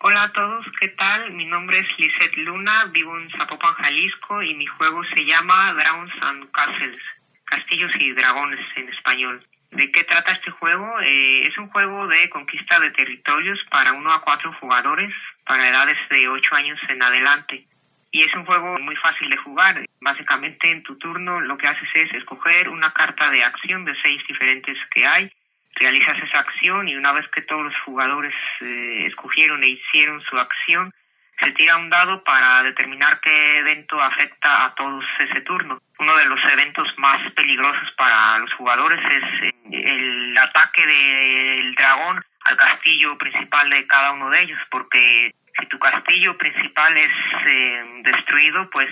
[0.00, 1.32] Hola a todos, ¿qué tal?
[1.32, 6.12] Mi nombre es Lisette Luna, vivo en Zapopan, Jalisco y mi juego se llama Dragons
[6.22, 7.00] and Castles,
[7.44, 9.46] Castillos y Dragones en español.
[9.70, 11.00] ¿De qué trata este juego?
[11.00, 15.12] Eh, es un juego de conquista de territorios para uno a cuatro jugadores
[15.46, 17.66] para edades de 8 años en adelante
[18.14, 19.84] y es un juego muy fácil de jugar.
[20.00, 24.22] Básicamente en tu turno lo que haces es escoger una carta de acción de seis
[24.28, 25.32] diferentes que hay,
[25.76, 30.38] realizas esa acción y una vez que todos los jugadores eh, escogieron e hicieron su
[30.38, 30.92] acción,
[31.40, 35.80] se tira un dado para determinar qué evento afecta a todos ese turno.
[35.98, 42.24] Uno de los eventos más peligrosos para los jugadores es eh, el ataque del dragón
[42.44, 47.12] al castillo principal de cada uno de ellos, porque si tu castillo principal es
[47.46, 48.88] eh, destruido, pues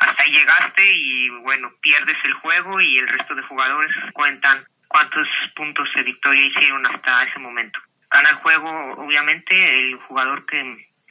[0.00, 5.26] hasta ahí llegaste y bueno, pierdes el juego y el resto de jugadores cuentan cuántos
[5.56, 7.80] puntos de victoria hicieron hasta ese momento.
[8.10, 10.62] Gana el juego, obviamente, el jugador que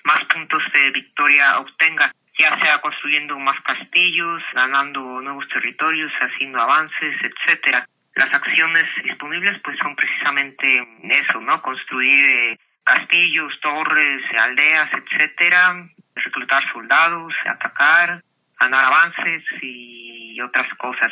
[0.04, 7.16] más puntos de victoria obtenga, ya sea construyendo más castillos, ganando nuevos territorios, haciendo avances,
[7.22, 7.88] etcétera.
[8.14, 11.62] Las acciones disponibles pues son precisamente eso, ¿no?
[11.62, 18.24] Construir eh, castillos, torres, aldeas, etcétera, reclutar soldados, atacar,
[18.60, 21.12] ganar avances y otras cosas.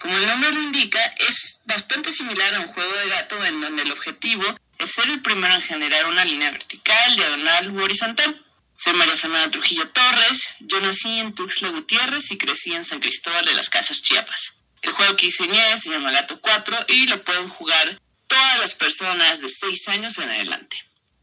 [0.00, 3.82] Como el nombre lo indica, es bastante similar a un juego de gato en donde
[3.82, 4.44] el objetivo
[4.84, 8.38] es ser el primero en generar una línea vertical, diagonal u horizontal.
[8.76, 13.46] Soy María Fernanda Trujillo Torres, yo nací en Tuxtla Gutiérrez y crecí en San Cristóbal
[13.46, 14.58] de las Casas Chiapas.
[14.82, 19.40] El juego que diseñé se llama Gato 4 y lo pueden jugar todas las personas
[19.40, 20.76] de 6 años en adelante.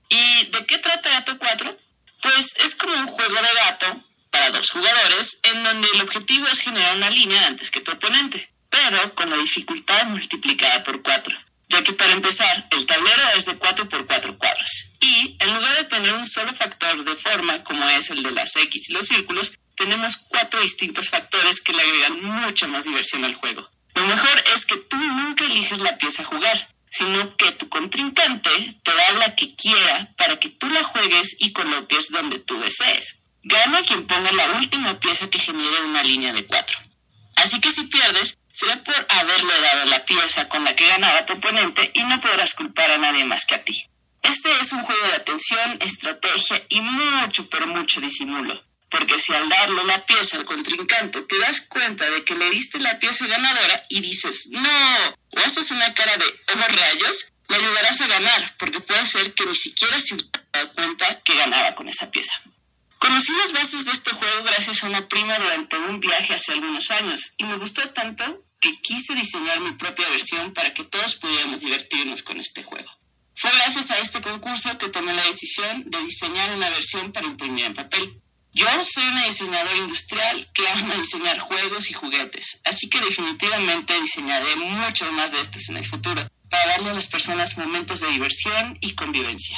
[0.10, 1.78] ¿Y de qué trata Gato 4?
[2.24, 6.62] Pues es como un juego de gato para dos jugadores en donde el objetivo es
[6.62, 11.38] generar una línea antes que tu oponente, pero con la dificultad multiplicada por cuatro.
[11.72, 14.92] Ya que para empezar, el tablero es de 4 por 4 cuadros.
[15.00, 18.56] Y en lugar de tener un solo factor de forma, como es el de las
[18.58, 23.36] X y los círculos, tenemos cuatro distintos factores que le agregan mucha más diversión al
[23.36, 23.68] juego.
[23.96, 28.50] Lo mejor es que tú nunca eliges la pieza a jugar, sino que tu contrincante
[28.84, 33.24] te da la que quiera para que tú la juegues y coloques donde tú desees.
[33.44, 36.78] Gana quien ponga la última pieza que genere una línea de cuatro.
[37.38, 41.34] Así que si pierdes, será por haberle dado la pieza con la que ganaba tu
[41.34, 43.88] oponente y no podrás culpar a nadie más que a ti.
[44.22, 48.62] Este es un juego de atención, estrategia y mucho, pero mucho disimulo.
[48.90, 52.80] Porque si al darle la pieza al contrincante te das cuenta de que le diste
[52.80, 58.02] la pieza ganadora y dices no, o haces una cara de ojos rayos, le ayudarás
[58.02, 60.18] a ganar, porque puede ser que ni siquiera se
[60.52, 62.40] dado cuenta que ganaba con esa pieza.
[63.00, 66.92] Conocí las bases de este juego gracias a una prima durante un viaje hace algunos
[66.92, 68.24] años y me gustó tanto
[68.62, 72.90] que quise diseñar mi propia versión para que todos pudiéramos divertirnos con este juego.
[73.36, 77.66] Fue gracias a este concurso que tomé la decisión de diseñar una versión para imprimir
[77.66, 78.22] en papel.
[78.54, 84.56] Yo soy una diseñadora industrial que ama diseñar juegos y juguetes, así que definitivamente diseñaré
[84.58, 88.78] muchos más de estos en el futuro, para darle a las personas momentos de diversión
[88.82, 89.58] y convivencia.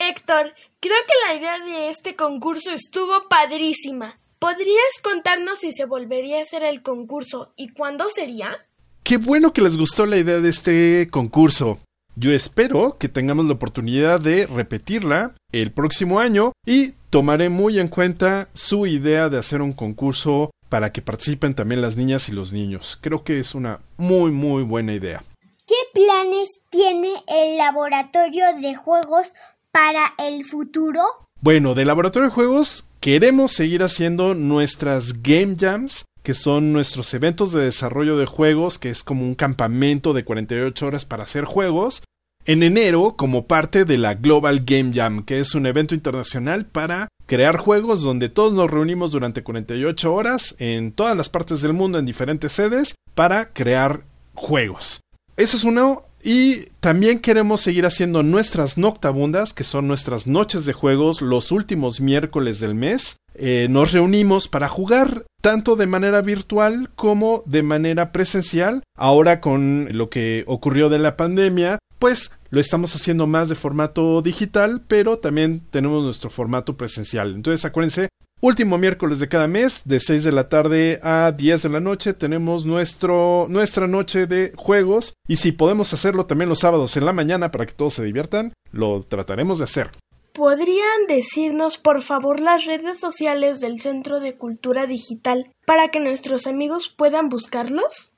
[0.00, 4.18] Héctor, creo que la idea de este concurso estuvo padrísima.
[4.38, 8.64] ¿Podrías contarnos si se volvería a hacer el concurso y cuándo sería?
[9.02, 11.78] Qué bueno que les gustó la idea de este concurso.
[12.14, 17.88] Yo espero que tengamos la oportunidad de repetirla el próximo año y tomaré muy en
[17.88, 22.52] cuenta su idea de hacer un concurso para que participen también las niñas y los
[22.52, 22.96] niños.
[23.00, 25.20] Creo que es una muy muy buena idea.
[25.66, 29.32] ¿Qué planes tiene el laboratorio de juegos
[29.72, 31.02] para el futuro?
[31.40, 37.52] Bueno, de laboratorio de juegos queremos seguir haciendo nuestras game jams, que son nuestros eventos
[37.52, 42.02] de desarrollo de juegos, que es como un campamento de 48 horas para hacer juegos.
[42.44, 47.06] En enero, como parte de la Global Game Jam, que es un evento internacional para
[47.26, 51.98] crear juegos donde todos nos reunimos durante 48 horas en todas las partes del mundo
[51.98, 54.02] en diferentes sedes para crear
[54.34, 55.00] juegos.
[55.36, 56.02] Ese es uno.
[56.22, 62.00] Y también queremos seguir haciendo nuestras noctabundas, que son nuestras noches de juegos, los últimos
[62.00, 63.18] miércoles del mes.
[63.34, 68.82] Eh, nos reunimos para jugar tanto de manera virtual como de manera presencial.
[68.96, 74.22] Ahora con lo que ocurrió de la pandemia, pues lo estamos haciendo más de formato
[74.22, 77.34] digital, pero también tenemos nuestro formato presencial.
[77.34, 78.07] Entonces acuérdense,
[78.40, 82.14] Último miércoles de cada mes, de 6 de la tarde a 10 de la noche,
[82.14, 85.14] tenemos nuestro, nuestra noche de juegos.
[85.26, 88.52] Y si podemos hacerlo también los sábados en la mañana para que todos se diviertan,
[88.70, 89.90] lo trataremos de hacer.
[90.34, 96.46] ¿Podrían decirnos, por favor, las redes sociales del Centro de Cultura Digital para que nuestros
[96.46, 98.12] amigos puedan buscarlos?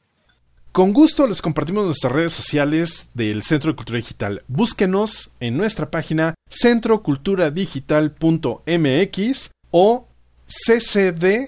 [0.70, 4.42] Con gusto les compartimos nuestras redes sociales del Centro de Cultura Digital.
[4.48, 10.09] Búsquenos en nuestra página centroculturadigital.mx o
[10.51, 11.44] CCDMX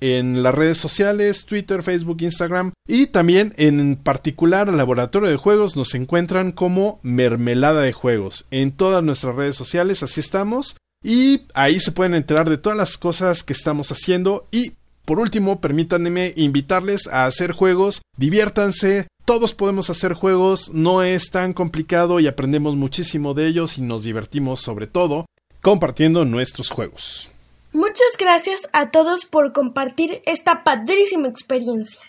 [0.00, 2.72] en las redes sociales, Twitter, Facebook, Instagram.
[2.86, 9.02] Y también en particular Laboratorio de Juegos nos encuentran como Mermelada de Juegos en todas
[9.02, 10.76] nuestras redes sociales, así estamos.
[11.02, 14.48] Y ahí se pueden enterar de todas las cosas que estamos haciendo.
[14.50, 14.72] Y
[15.04, 21.52] por último permítanme invitarles a hacer juegos, diviértanse, todos podemos hacer juegos, no es tan
[21.52, 25.26] complicado y aprendemos muchísimo de ellos y nos divertimos sobre todo
[25.62, 27.30] compartiendo nuestros juegos.
[27.72, 32.00] Muchas gracias a todos por compartir esta padrísima experiencia.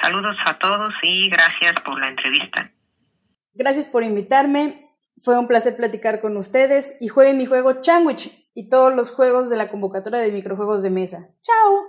[0.00, 2.72] Saludos a todos y gracias por la entrevista.
[3.54, 4.88] Gracias por invitarme.
[5.22, 9.50] Fue un placer platicar con ustedes y jueguen mi juego Chanwich y todos los juegos
[9.50, 11.28] de la convocatoria de microjuegos de mesa.
[11.42, 11.86] ¡Chao!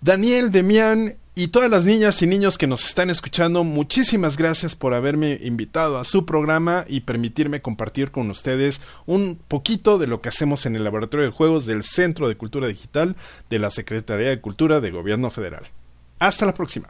[0.00, 4.92] Daniel, Demian y todas las niñas y niños que nos están escuchando, muchísimas gracias por
[4.92, 10.30] haberme invitado a su programa y permitirme compartir con ustedes un poquito de lo que
[10.30, 13.14] hacemos en el Laboratorio de Juegos del Centro de Cultura Digital
[13.50, 15.62] de la Secretaría de Cultura de Gobierno Federal.
[16.18, 16.88] Hasta la próxima.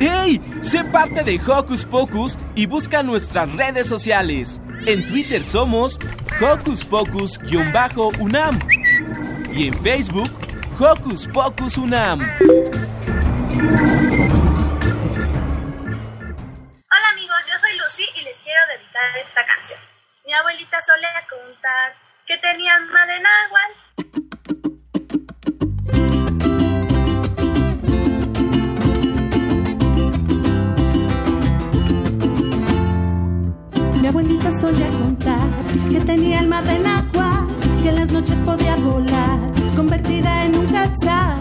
[0.00, 0.40] ¡Hey!
[0.62, 4.62] Sé parte de Hocus Pocus y busca nuestras redes sociales.
[4.86, 5.98] En Twitter somos
[6.40, 8.58] Hocus Pocus-UNAM
[9.54, 10.30] y en Facebook
[10.78, 12.18] Hocus Pocus UNAM.
[12.20, 12.28] Hola
[17.12, 19.78] amigos, yo soy Lucy y les quiero dedicar esta canción.
[20.26, 21.94] Mi abuelita solía contar
[22.26, 23.74] que tenía alma de náhuatl.
[34.00, 35.48] Mi abuelita solía contar
[35.90, 37.13] que tenía alma de náhuatl,
[37.84, 39.38] que en las noches podía volar,
[39.76, 41.36] convertida en un quetzal.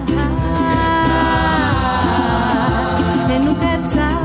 [3.36, 4.18] en un quetzal.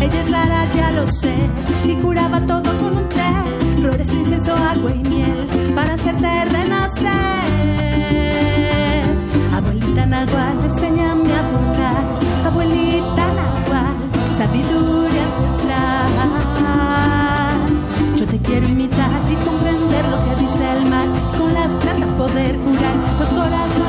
[0.00, 1.36] Ella es rara, ya lo sé,
[1.84, 3.30] y curaba todo con un té,
[3.82, 7.12] flores, incienso, agua y miel, para hacerte renacer.
[9.58, 12.04] Abuelita Nahual, enséñame a volar,
[12.46, 13.94] abuelita Nahual,
[14.38, 16.47] sabiduría ancestral.
[18.48, 23.28] Quiero imitar y comprender lo que dice el mar, con las plantas poder curar los
[23.28, 23.87] corazones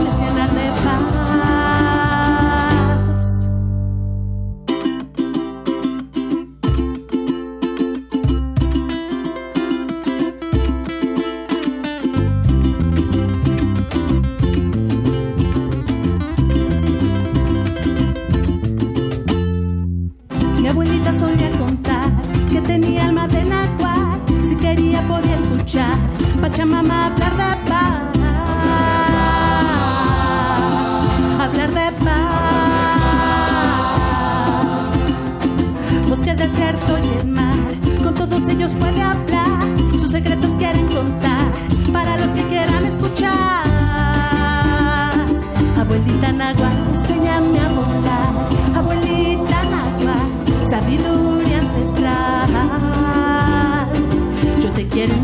[55.00, 55.16] quiero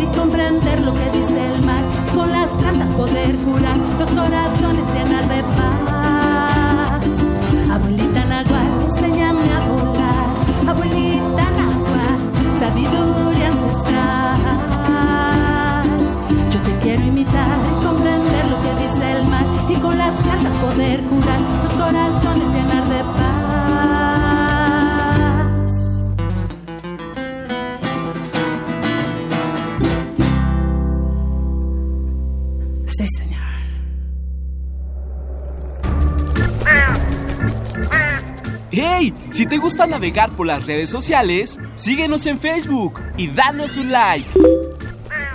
[0.00, 1.84] y comprender lo que dice el mar.
[2.12, 5.91] Con las plantas poder curar los corazones llenar de paz.
[39.42, 44.30] Si te gusta navegar por las redes sociales, síguenos en Facebook y danos un like.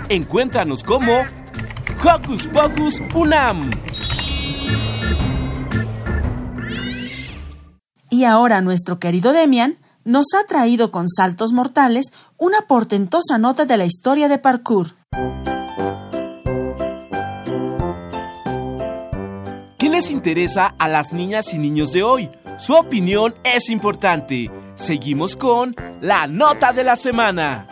[0.07, 1.11] Encuéntranos como
[2.01, 3.69] Hocus Pocus Unam.
[8.09, 13.75] Y ahora nuestro querido Demian nos ha traído con saltos mortales una portentosa nota de
[13.75, 14.95] la historia de parkour.
[19.97, 22.29] Les interesa a las niñas y niños de hoy?
[22.59, 24.51] Su opinión es importante.
[24.75, 27.67] Seguimos con la nota de la semana.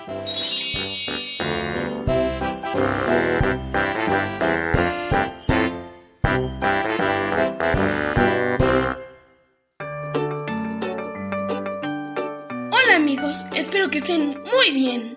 [12.72, 15.16] Hola amigos, espero que estén muy bien.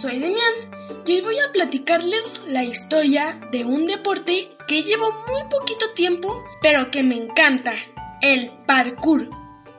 [0.00, 0.65] Soy Demian
[1.06, 6.42] y hoy voy a platicarles la historia de un deporte que llevo muy poquito tiempo,
[6.60, 7.74] pero que me encanta,
[8.20, 9.30] el parkour.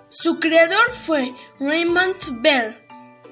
[0.10, 2.78] Su creador fue Raymond Bell.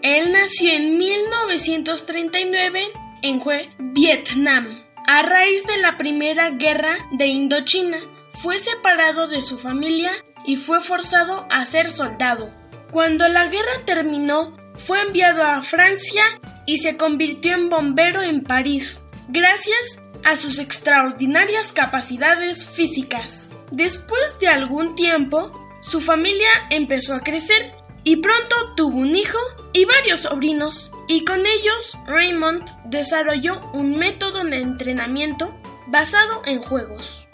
[0.01, 2.91] Él nació en 1939
[3.21, 4.83] en Hue, Vietnam.
[5.07, 7.99] A raíz de la Primera Guerra de Indochina,
[8.33, 10.11] fue separado de su familia
[10.45, 12.49] y fue forzado a ser soldado.
[12.91, 16.23] Cuando la guerra terminó, fue enviado a Francia
[16.65, 23.51] y se convirtió en bombero en París, gracias a sus extraordinarias capacidades físicas.
[23.71, 25.51] Después de algún tiempo,
[25.81, 27.73] su familia empezó a crecer
[28.03, 29.39] y pronto tuvo un hijo
[29.73, 35.53] y varios sobrinos, y con ellos Raymond desarrolló un método de entrenamiento
[35.87, 37.27] basado en juegos.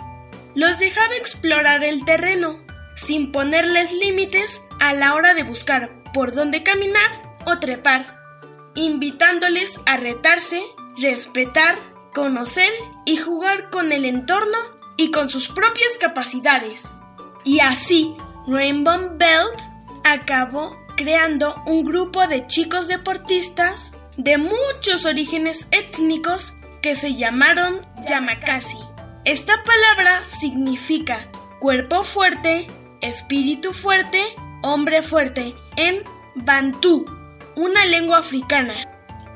[0.55, 2.59] Los dejaba explorar el terreno,
[2.95, 8.17] sin ponerles límites a la hora de buscar por dónde caminar o trepar,
[8.75, 10.63] invitándoles a retarse,
[10.97, 11.79] respetar,
[12.13, 12.71] conocer
[13.05, 14.57] y jugar con el entorno
[14.97, 16.97] y con sus propias capacidades.
[17.43, 18.15] Y así,
[18.47, 19.59] Rainbow Belt
[20.03, 28.77] acabó creando un grupo de chicos deportistas de muchos orígenes étnicos que se llamaron Yamakasi.
[29.25, 31.27] Esta palabra significa
[31.59, 32.67] cuerpo fuerte,
[33.01, 34.23] espíritu fuerte,
[34.63, 36.03] hombre fuerte en
[36.35, 37.05] Bantú,
[37.55, 38.73] una lengua africana.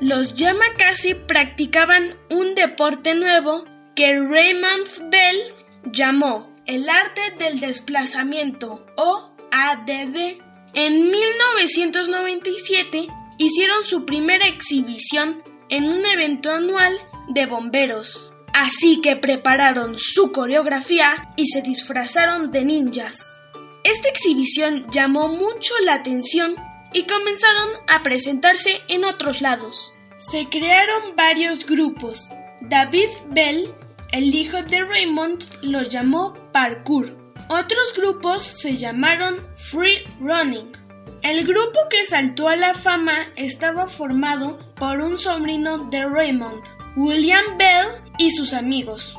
[0.00, 3.64] Los Yamakasi practicaban un deporte nuevo
[3.94, 5.54] que Raymond Bell
[5.84, 10.38] llamó el arte del desplazamiento o ADD.
[10.74, 13.08] En 1997
[13.38, 16.98] hicieron su primera exhibición en un evento anual
[17.28, 18.34] de bomberos.
[18.52, 23.36] Así que prepararon su coreografía y se disfrazaron de ninjas.
[23.84, 26.56] Esta exhibición llamó mucho la atención
[26.96, 29.92] y comenzaron a presentarse en otros lados.
[30.16, 32.30] Se crearon varios grupos.
[32.62, 33.74] David Bell,
[34.12, 37.14] el hijo de Raymond lo llamó parkour.
[37.50, 40.72] Otros grupos se llamaron free running.
[41.20, 46.62] El grupo que saltó a la fama estaba formado por un sobrino de Raymond,
[46.96, 49.18] William Bell y sus amigos.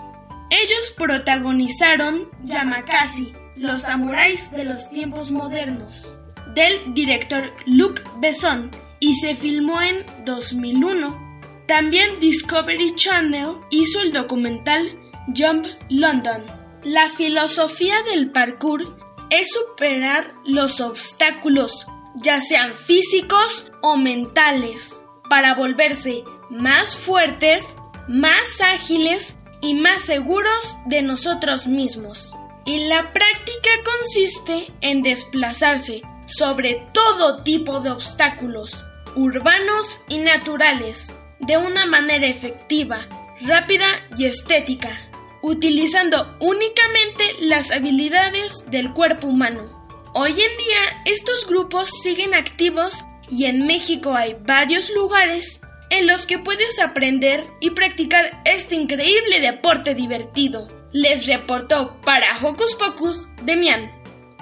[0.49, 6.16] Ellos protagonizaron Yamakasi, los samuráis de los tiempos modernos,
[6.57, 11.43] del director Luc Besson y se filmó en 2001.
[11.67, 14.99] También Discovery Channel hizo el documental
[15.35, 16.43] Jump London.
[16.83, 18.97] La filosofía del parkour
[19.29, 21.85] es superar los obstáculos,
[22.15, 24.99] ya sean físicos o mentales,
[25.29, 27.67] para volverse más fuertes,
[28.07, 32.33] más ágiles y más seguros de nosotros mismos.
[32.65, 41.57] Y la práctica consiste en desplazarse sobre todo tipo de obstáculos, urbanos y naturales, de
[41.57, 43.07] una manera efectiva,
[43.41, 44.97] rápida y estética,
[45.41, 49.77] utilizando únicamente las habilidades del cuerpo humano.
[50.13, 56.25] Hoy en día estos grupos siguen activos y en México hay varios lugares en los
[56.25, 60.67] que puedes aprender y practicar este increíble deporte divertido.
[60.91, 63.91] Les reportó para Hocus Pocus Demian.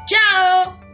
[0.08, 0.85] ¡Chao!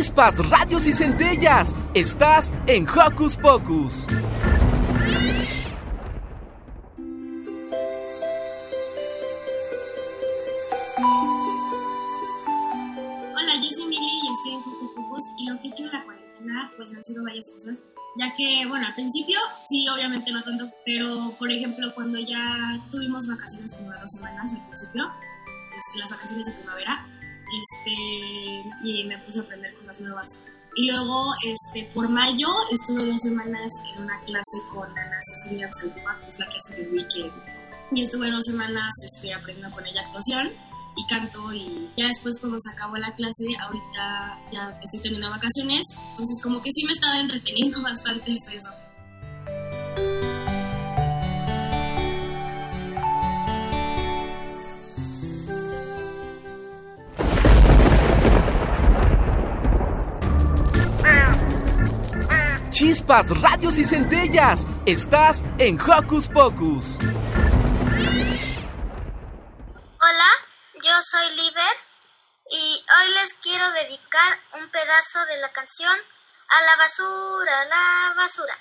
[0.00, 1.76] Chispas, radios y centellas.
[1.92, 4.06] Estás en Hocus Pocus.
[13.28, 15.92] Hola, yo soy Mili y estoy en Hocus Pocus y lo que he hecho en
[15.92, 17.82] la cuarentena pues han sido varias cosas,
[18.16, 22.40] ya que bueno, al principio sí, obviamente no tanto, pero por ejemplo cuando ya
[22.90, 25.12] tuvimos vacaciones como dos semanas al principio,
[25.78, 27.06] este, las vacaciones de primavera,
[27.58, 30.38] este, y me puse a aprender cosas nuevas.
[30.76, 36.16] Y luego, este, por mayo, estuve dos semanas en una clase con Ana Cecilia Salva,
[36.22, 37.32] que es la que hace el Weekend.
[37.92, 40.52] Y estuve dos semanas este, aprendiendo con ella actuación
[40.96, 41.52] y canto.
[41.52, 45.82] Y ya después, cuando se acabó la clase, ahorita ya estoy teniendo vacaciones.
[46.08, 48.70] Entonces, como que sí me estaba entreteniendo bastante este eso.
[62.80, 64.64] Chispas, radios y centellas.
[64.86, 66.96] Estás en Hocus Pocus.
[70.00, 70.30] Hola,
[70.82, 71.76] yo soy Liber
[72.48, 75.94] y hoy les quiero dedicar un pedazo de la canción
[76.48, 78.56] A la basura, a la basura.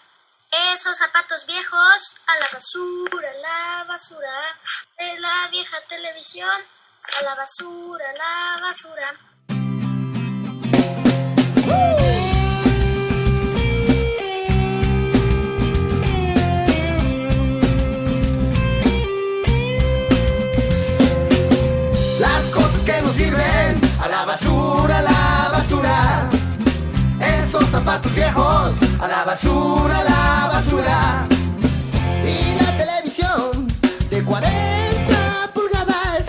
[0.73, 4.59] Esos zapatos viejos, a la basura, a la basura.
[4.97, 6.67] De la vieja televisión,
[7.19, 9.13] a la basura, a la basura.
[27.89, 31.27] Esos zapatos viejos, a la basura, a la basura.
[32.23, 33.67] Y la televisión
[34.11, 36.27] de 40 pulgadas,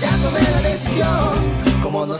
[0.00, 2.14] ya tomé la decisión, como no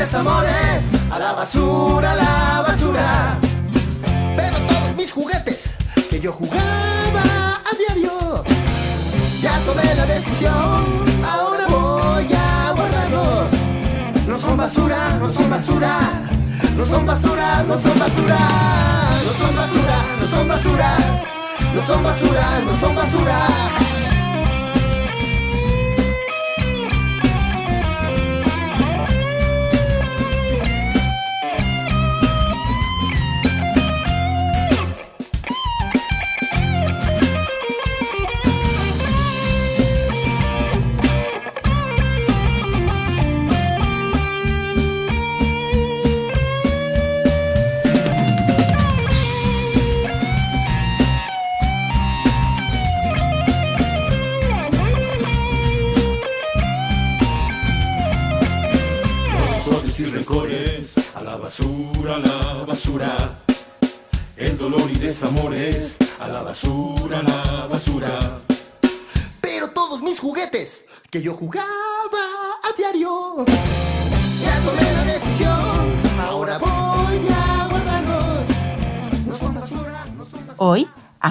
[0.00, 3.38] Desamores a la basura, a la basura.
[4.34, 5.74] Pero todos mis juguetes
[6.08, 8.42] que yo jugaba a diario,
[9.42, 10.86] ya tomé la decisión,
[11.22, 13.50] ahora voy a guardarlos.
[14.26, 16.00] No son basura, no son basura,
[16.78, 18.38] no son basura, no son basura,
[19.20, 20.96] no son basura, no son basura,
[21.74, 23.99] no son basura, no son basura.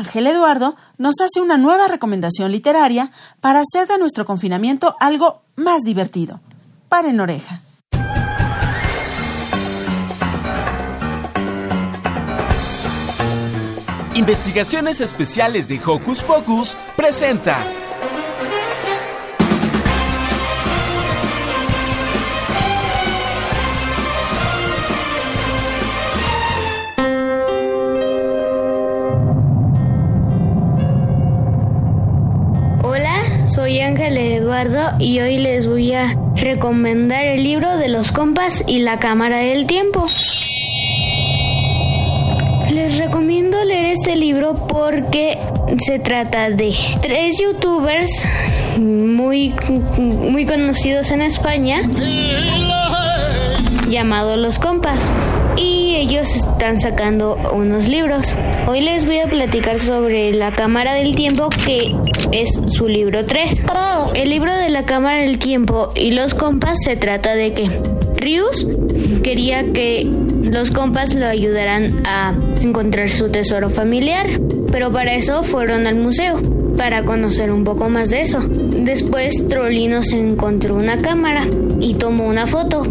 [0.10, 5.84] Ángel Eduardo nos hace una nueva recomendación literaria para hacer de nuestro confinamiento algo más
[5.84, 6.42] divertido.
[6.88, 7.62] Paren oreja.
[14.16, 17.79] Investigaciones Especiales de Hocus Pocus presenta.
[34.98, 39.68] Y hoy les voy a recomendar el libro de los compas y la cámara del
[39.68, 40.08] tiempo.
[42.72, 45.38] Les recomiendo leer este libro porque
[45.86, 48.10] se trata de tres youtubers
[48.78, 49.54] muy,
[50.08, 51.82] muy conocidos en España
[53.90, 55.10] llamados Los Compas.
[55.58, 58.34] Y ellos están sacando unos libros.
[58.68, 61.96] Hoy les voy a platicar sobre La Cámara del Tiempo, que
[62.32, 63.64] es su libro 3.
[64.16, 67.70] El libro de La Cámara del Tiempo y Los Compas se trata de que
[68.16, 68.68] Rius
[69.24, 70.10] quería que
[70.44, 74.28] los compas lo ayudaran a encontrar su tesoro familiar,
[74.72, 76.42] pero para eso fueron al museo
[76.78, 78.42] para conocer un poco más de eso.
[78.50, 81.46] Después Trolino se encontró una cámara
[81.80, 82.88] y tomó una foto,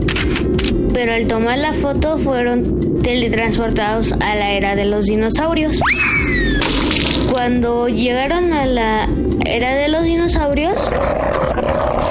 [0.93, 5.81] pero al tomar la foto fueron teletransportados a la era de los dinosaurios.
[7.39, 9.09] Cuando llegaron a la
[9.47, 10.91] era de los dinosaurios,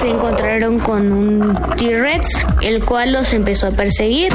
[0.00, 4.32] se encontraron con un T-Rex, el cual los empezó a perseguir.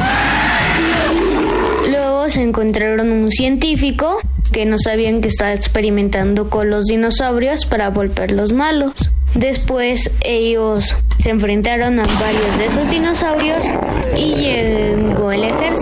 [1.89, 4.19] Luego se encontraron un científico
[4.51, 9.09] que no sabían que estaba experimentando con los dinosaurios para volverlos malos.
[9.33, 13.65] Después ellos se enfrentaron a varios de esos dinosaurios
[14.15, 15.72] y llegó el ejército.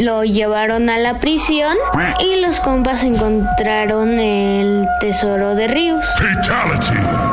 [0.00, 1.76] Lo llevaron a la prisión
[2.20, 6.06] y los compas encontraron el tesoro de Rius.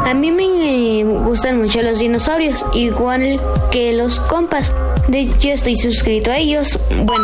[0.05, 3.39] A mí me eh, gustan mucho los dinosaurios, igual
[3.72, 4.74] que los compas.
[5.07, 6.78] De hecho, estoy suscrito a ellos.
[6.89, 7.24] Bueno,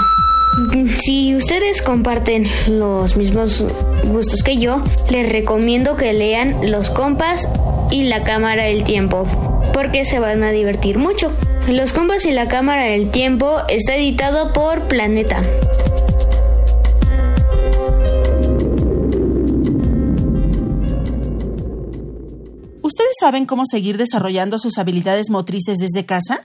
[1.02, 3.66] si ustedes comparten los mismos
[4.06, 7.50] gustos que yo, les recomiendo que lean Los compas
[7.92, 9.28] y La cámara del tiempo,
[9.74, 11.32] porque se van a divertir mucho.
[11.68, 15.42] Los compas y La cámara del tiempo está editado por Planeta.
[22.82, 26.42] ¿Ustedes saben cómo seguir desarrollando sus habilidades motrices desde casa?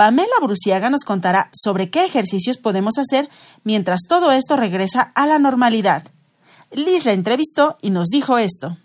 [0.00, 3.28] Pamela Bruciaga nos contará sobre qué ejercicios podemos hacer
[3.64, 6.04] mientras todo esto regresa a la normalidad.
[6.72, 8.78] Liz la entrevistó y nos dijo esto.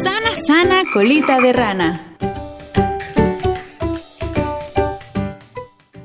[0.00, 2.16] Sana, sana, colita de rana.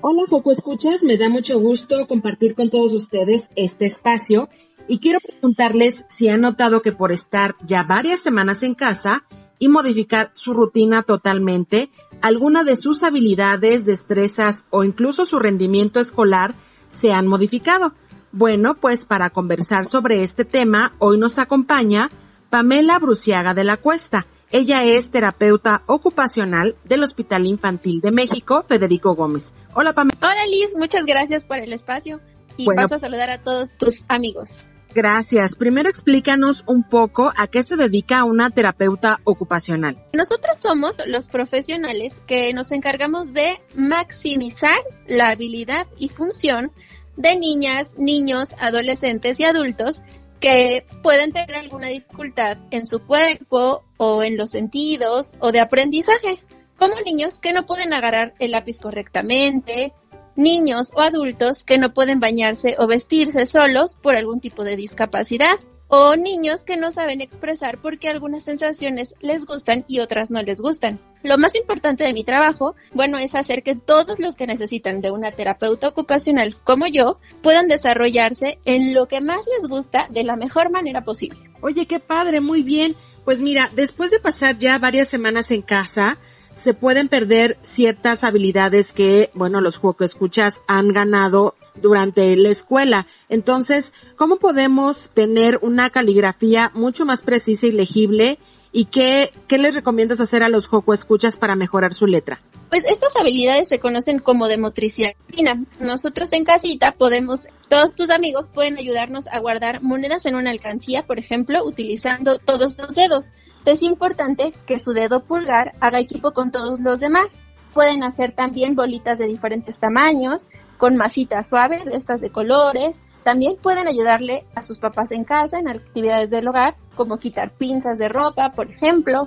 [0.02, 4.50] Hola, Foco Escuchas, me da mucho gusto compartir con todos ustedes este espacio
[4.88, 9.26] y quiero preguntarles si han notado que por estar ya varias semanas en casa
[9.60, 11.92] y modificar su rutina totalmente,
[12.22, 16.56] alguna de sus habilidades, destrezas o incluso su rendimiento escolar
[16.88, 17.94] se han modificado.
[18.32, 22.10] Bueno, pues para conversar sobre este tema, hoy nos acompaña
[22.50, 24.26] Pamela Bruciaga de la Cuesta.
[24.52, 29.54] Ella es terapeuta ocupacional del Hospital Infantil de México, Federico Gómez.
[29.74, 30.18] Hola, Pamela.
[30.22, 30.76] Hola, Liz.
[30.78, 32.20] Muchas gracias por el espacio
[32.58, 32.82] y Bueno.
[32.82, 34.66] paso a saludar a todos tus amigos.
[34.94, 35.56] Gracias.
[35.56, 40.04] Primero explícanos un poco a qué se dedica una terapeuta ocupacional.
[40.14, 44.78] Nosotros somos los profesionales que nos encargamos de maximizar
[45.08, 46.72] la habilidad y función
[47.16, 50.04] de niñas, niños, adolescentes y adultos
[50.40, 56.40] que pueden tener alguna dificultad en su cuerpo o en los sentidos o de aprendizaje,
[56.78, 59.94] como niños que no pueden agarrar el lápiz correctamente,
[60.36, 65.60] niños o adultos que no pueden bañarse o vestirse solos por algún tipo de discapacidad,
[65.94, 70.62] o niños que no saben expresar porque algunas sensaciones les gustan y otras no les
[70.62, 71.02] gustan.
[71.22, 75.12] Lo más importante de mi trabajo, bueno, es hacer que todos los que necesitan de
[75.12, 80.38] una terapeuta ocupacional como yo puedan desarrollarse en lo que más les gusta de la
[80.38, 81.42] mejor manera posible.
[81.62, 82.96] Oye, qué padre, muy bien.
[83.26, 86.20] Pues mira, después de pasar ya varias semanas en casa,
[86.62, 93.08] se pueden perder ciertas habilidades que, bueno, los escuchas han ganado durante la escuela.
[93.30, 98.38] Entonces, ¿cómo podemos tener una caligrafía mucho más precisa y legible?
[98.72, 102.42] ¿Y qué, qué les recomiendas hacer a los escuchas para mejorar su letra?
[102.70, 105.66] Pues estas habilidades se conocen como de motricidad fina.
[105.80, 111.04] Nosotros en casita podemos, todos tus amigos pueden ayudarnos a guardar monedas en una alcancía,
[111.08, 113.34] por ejemplo, utilizando todos los dedos.
[113.66, 117.40] Es importante que su dedo pulgar haga equipo con todos los demás.
[117.74, 123.04] Pueden hacer también bolitas de diferentes tamaños, con masitas suaves, estas de colores.
[123.24, 127.98] También pueden ayudarle a sus papás en casa en actividades del hogar, como quitar pinzas
[128.00, 129.22] de ropa, por ejemplo,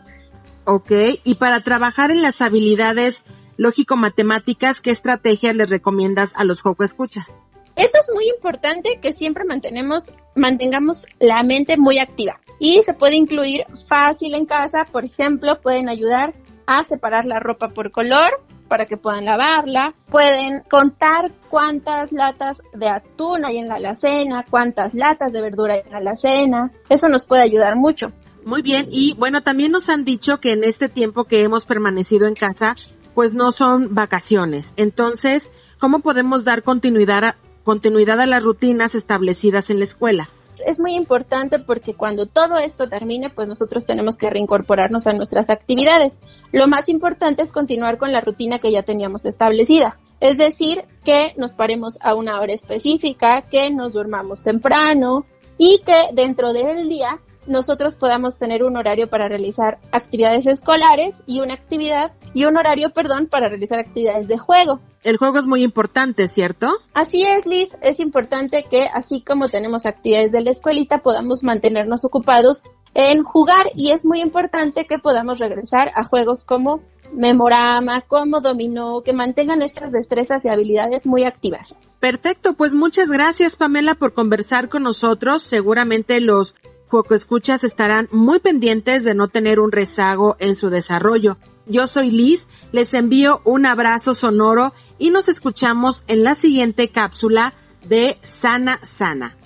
[0.66, 0.90] Ok,
[1.24, 3.22] y para trabajar en las habilidades
[3.58, 7.36] lógico-matemáticas, ¿qué estrategias les recomiendas a los juegos escuchas?
[7.76, 12.36] Eso es muy importante que siempre mantenemos, mantengamos la mente muy activa.
[12.60, 16.34] Y se puede incluir fácil en casa, por ejemplo, pueden ayudar
[16.66, 22.88] a separar la ropa por color para que puedan lavarla, pueden contar cuántas latas de
[22.88, 27.24] atún hay en la alacena, cuántas latas de verdura hay en la alacena, eso nos
[27.24, 28.08] puede ayudar mucho.
[28.44, 32.26] Muy bien, y bueno, también nos han dicho que en este tiempo que hemos permanecido
[32.26, 32.74] en casa,
[33.14, 34.72] pues no son vacaciones.
[34.76, 40.30] Entonces, ¿cómo podemos dar continuidad a, continuidad a las rutinas establecidas en la escuela?
[40.64, 45.50] Es muy importante porque cuando todo esto termine, pues nosotros tenemos que reincorporarnos a nuestras
[45.50, 46.20] actividades.
[46.52, 49.98] Lo más importante es continuar con la rutina que ya teníamos establecida.
[50.20, 55.26] Es decir, que nos paremos a una hora específica, que nos durmamos temprano
[55.58, 61.40] y que dentro del día nosotros podamos tener un horario para realizar actividades escolares y
[61.40, 64.80] una actividad y un horario, perdón, para realizar actividades de juego.
[65.02, 66.72] El juego es muy importante, ¿cierto?
[66.94, 67.76] Así es, Liz.
[67.82, 72.64] Es importante que, así como tenemos actividades de la escuelita, podamos mantenernos ocupados
[72.94, 76.80] en jugar y es muy importante que podamos regresar a juegos como
[77.12, 81.78] Memorama, como Dominó, que mantengan nuestras destrezas y habilidades muy activas.
[82.00, 85.42] Perfecto, pues muchas gracias Pamela por conversar con nosotros.
[85.42, 86.54] Seguramente los
[86.94, 91.38] Juego Escuchas estarán muy pendientes de no tener un rezago en su desarrollo.
[91.66, 97.54] Yo soy Liz, les envío un abrazo sonoro y nos escuchamos en la siguiente cápsula
[97.84, 99.36] de Sana Sana.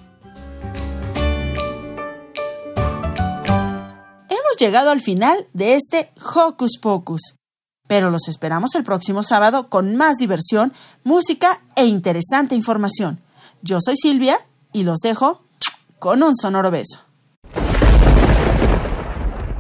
[4.28, 7.34] Hemos llegado al final de este Hocus Pocus,
[7.86, 13.20] pero los esperamos el próximo sábado con más diversión, música e interesante información.
[13.62, 14.38] Yo soy Silvia
[14.74, 15.40] y los dejo
[15.98, 17.07] con un sonoro beso.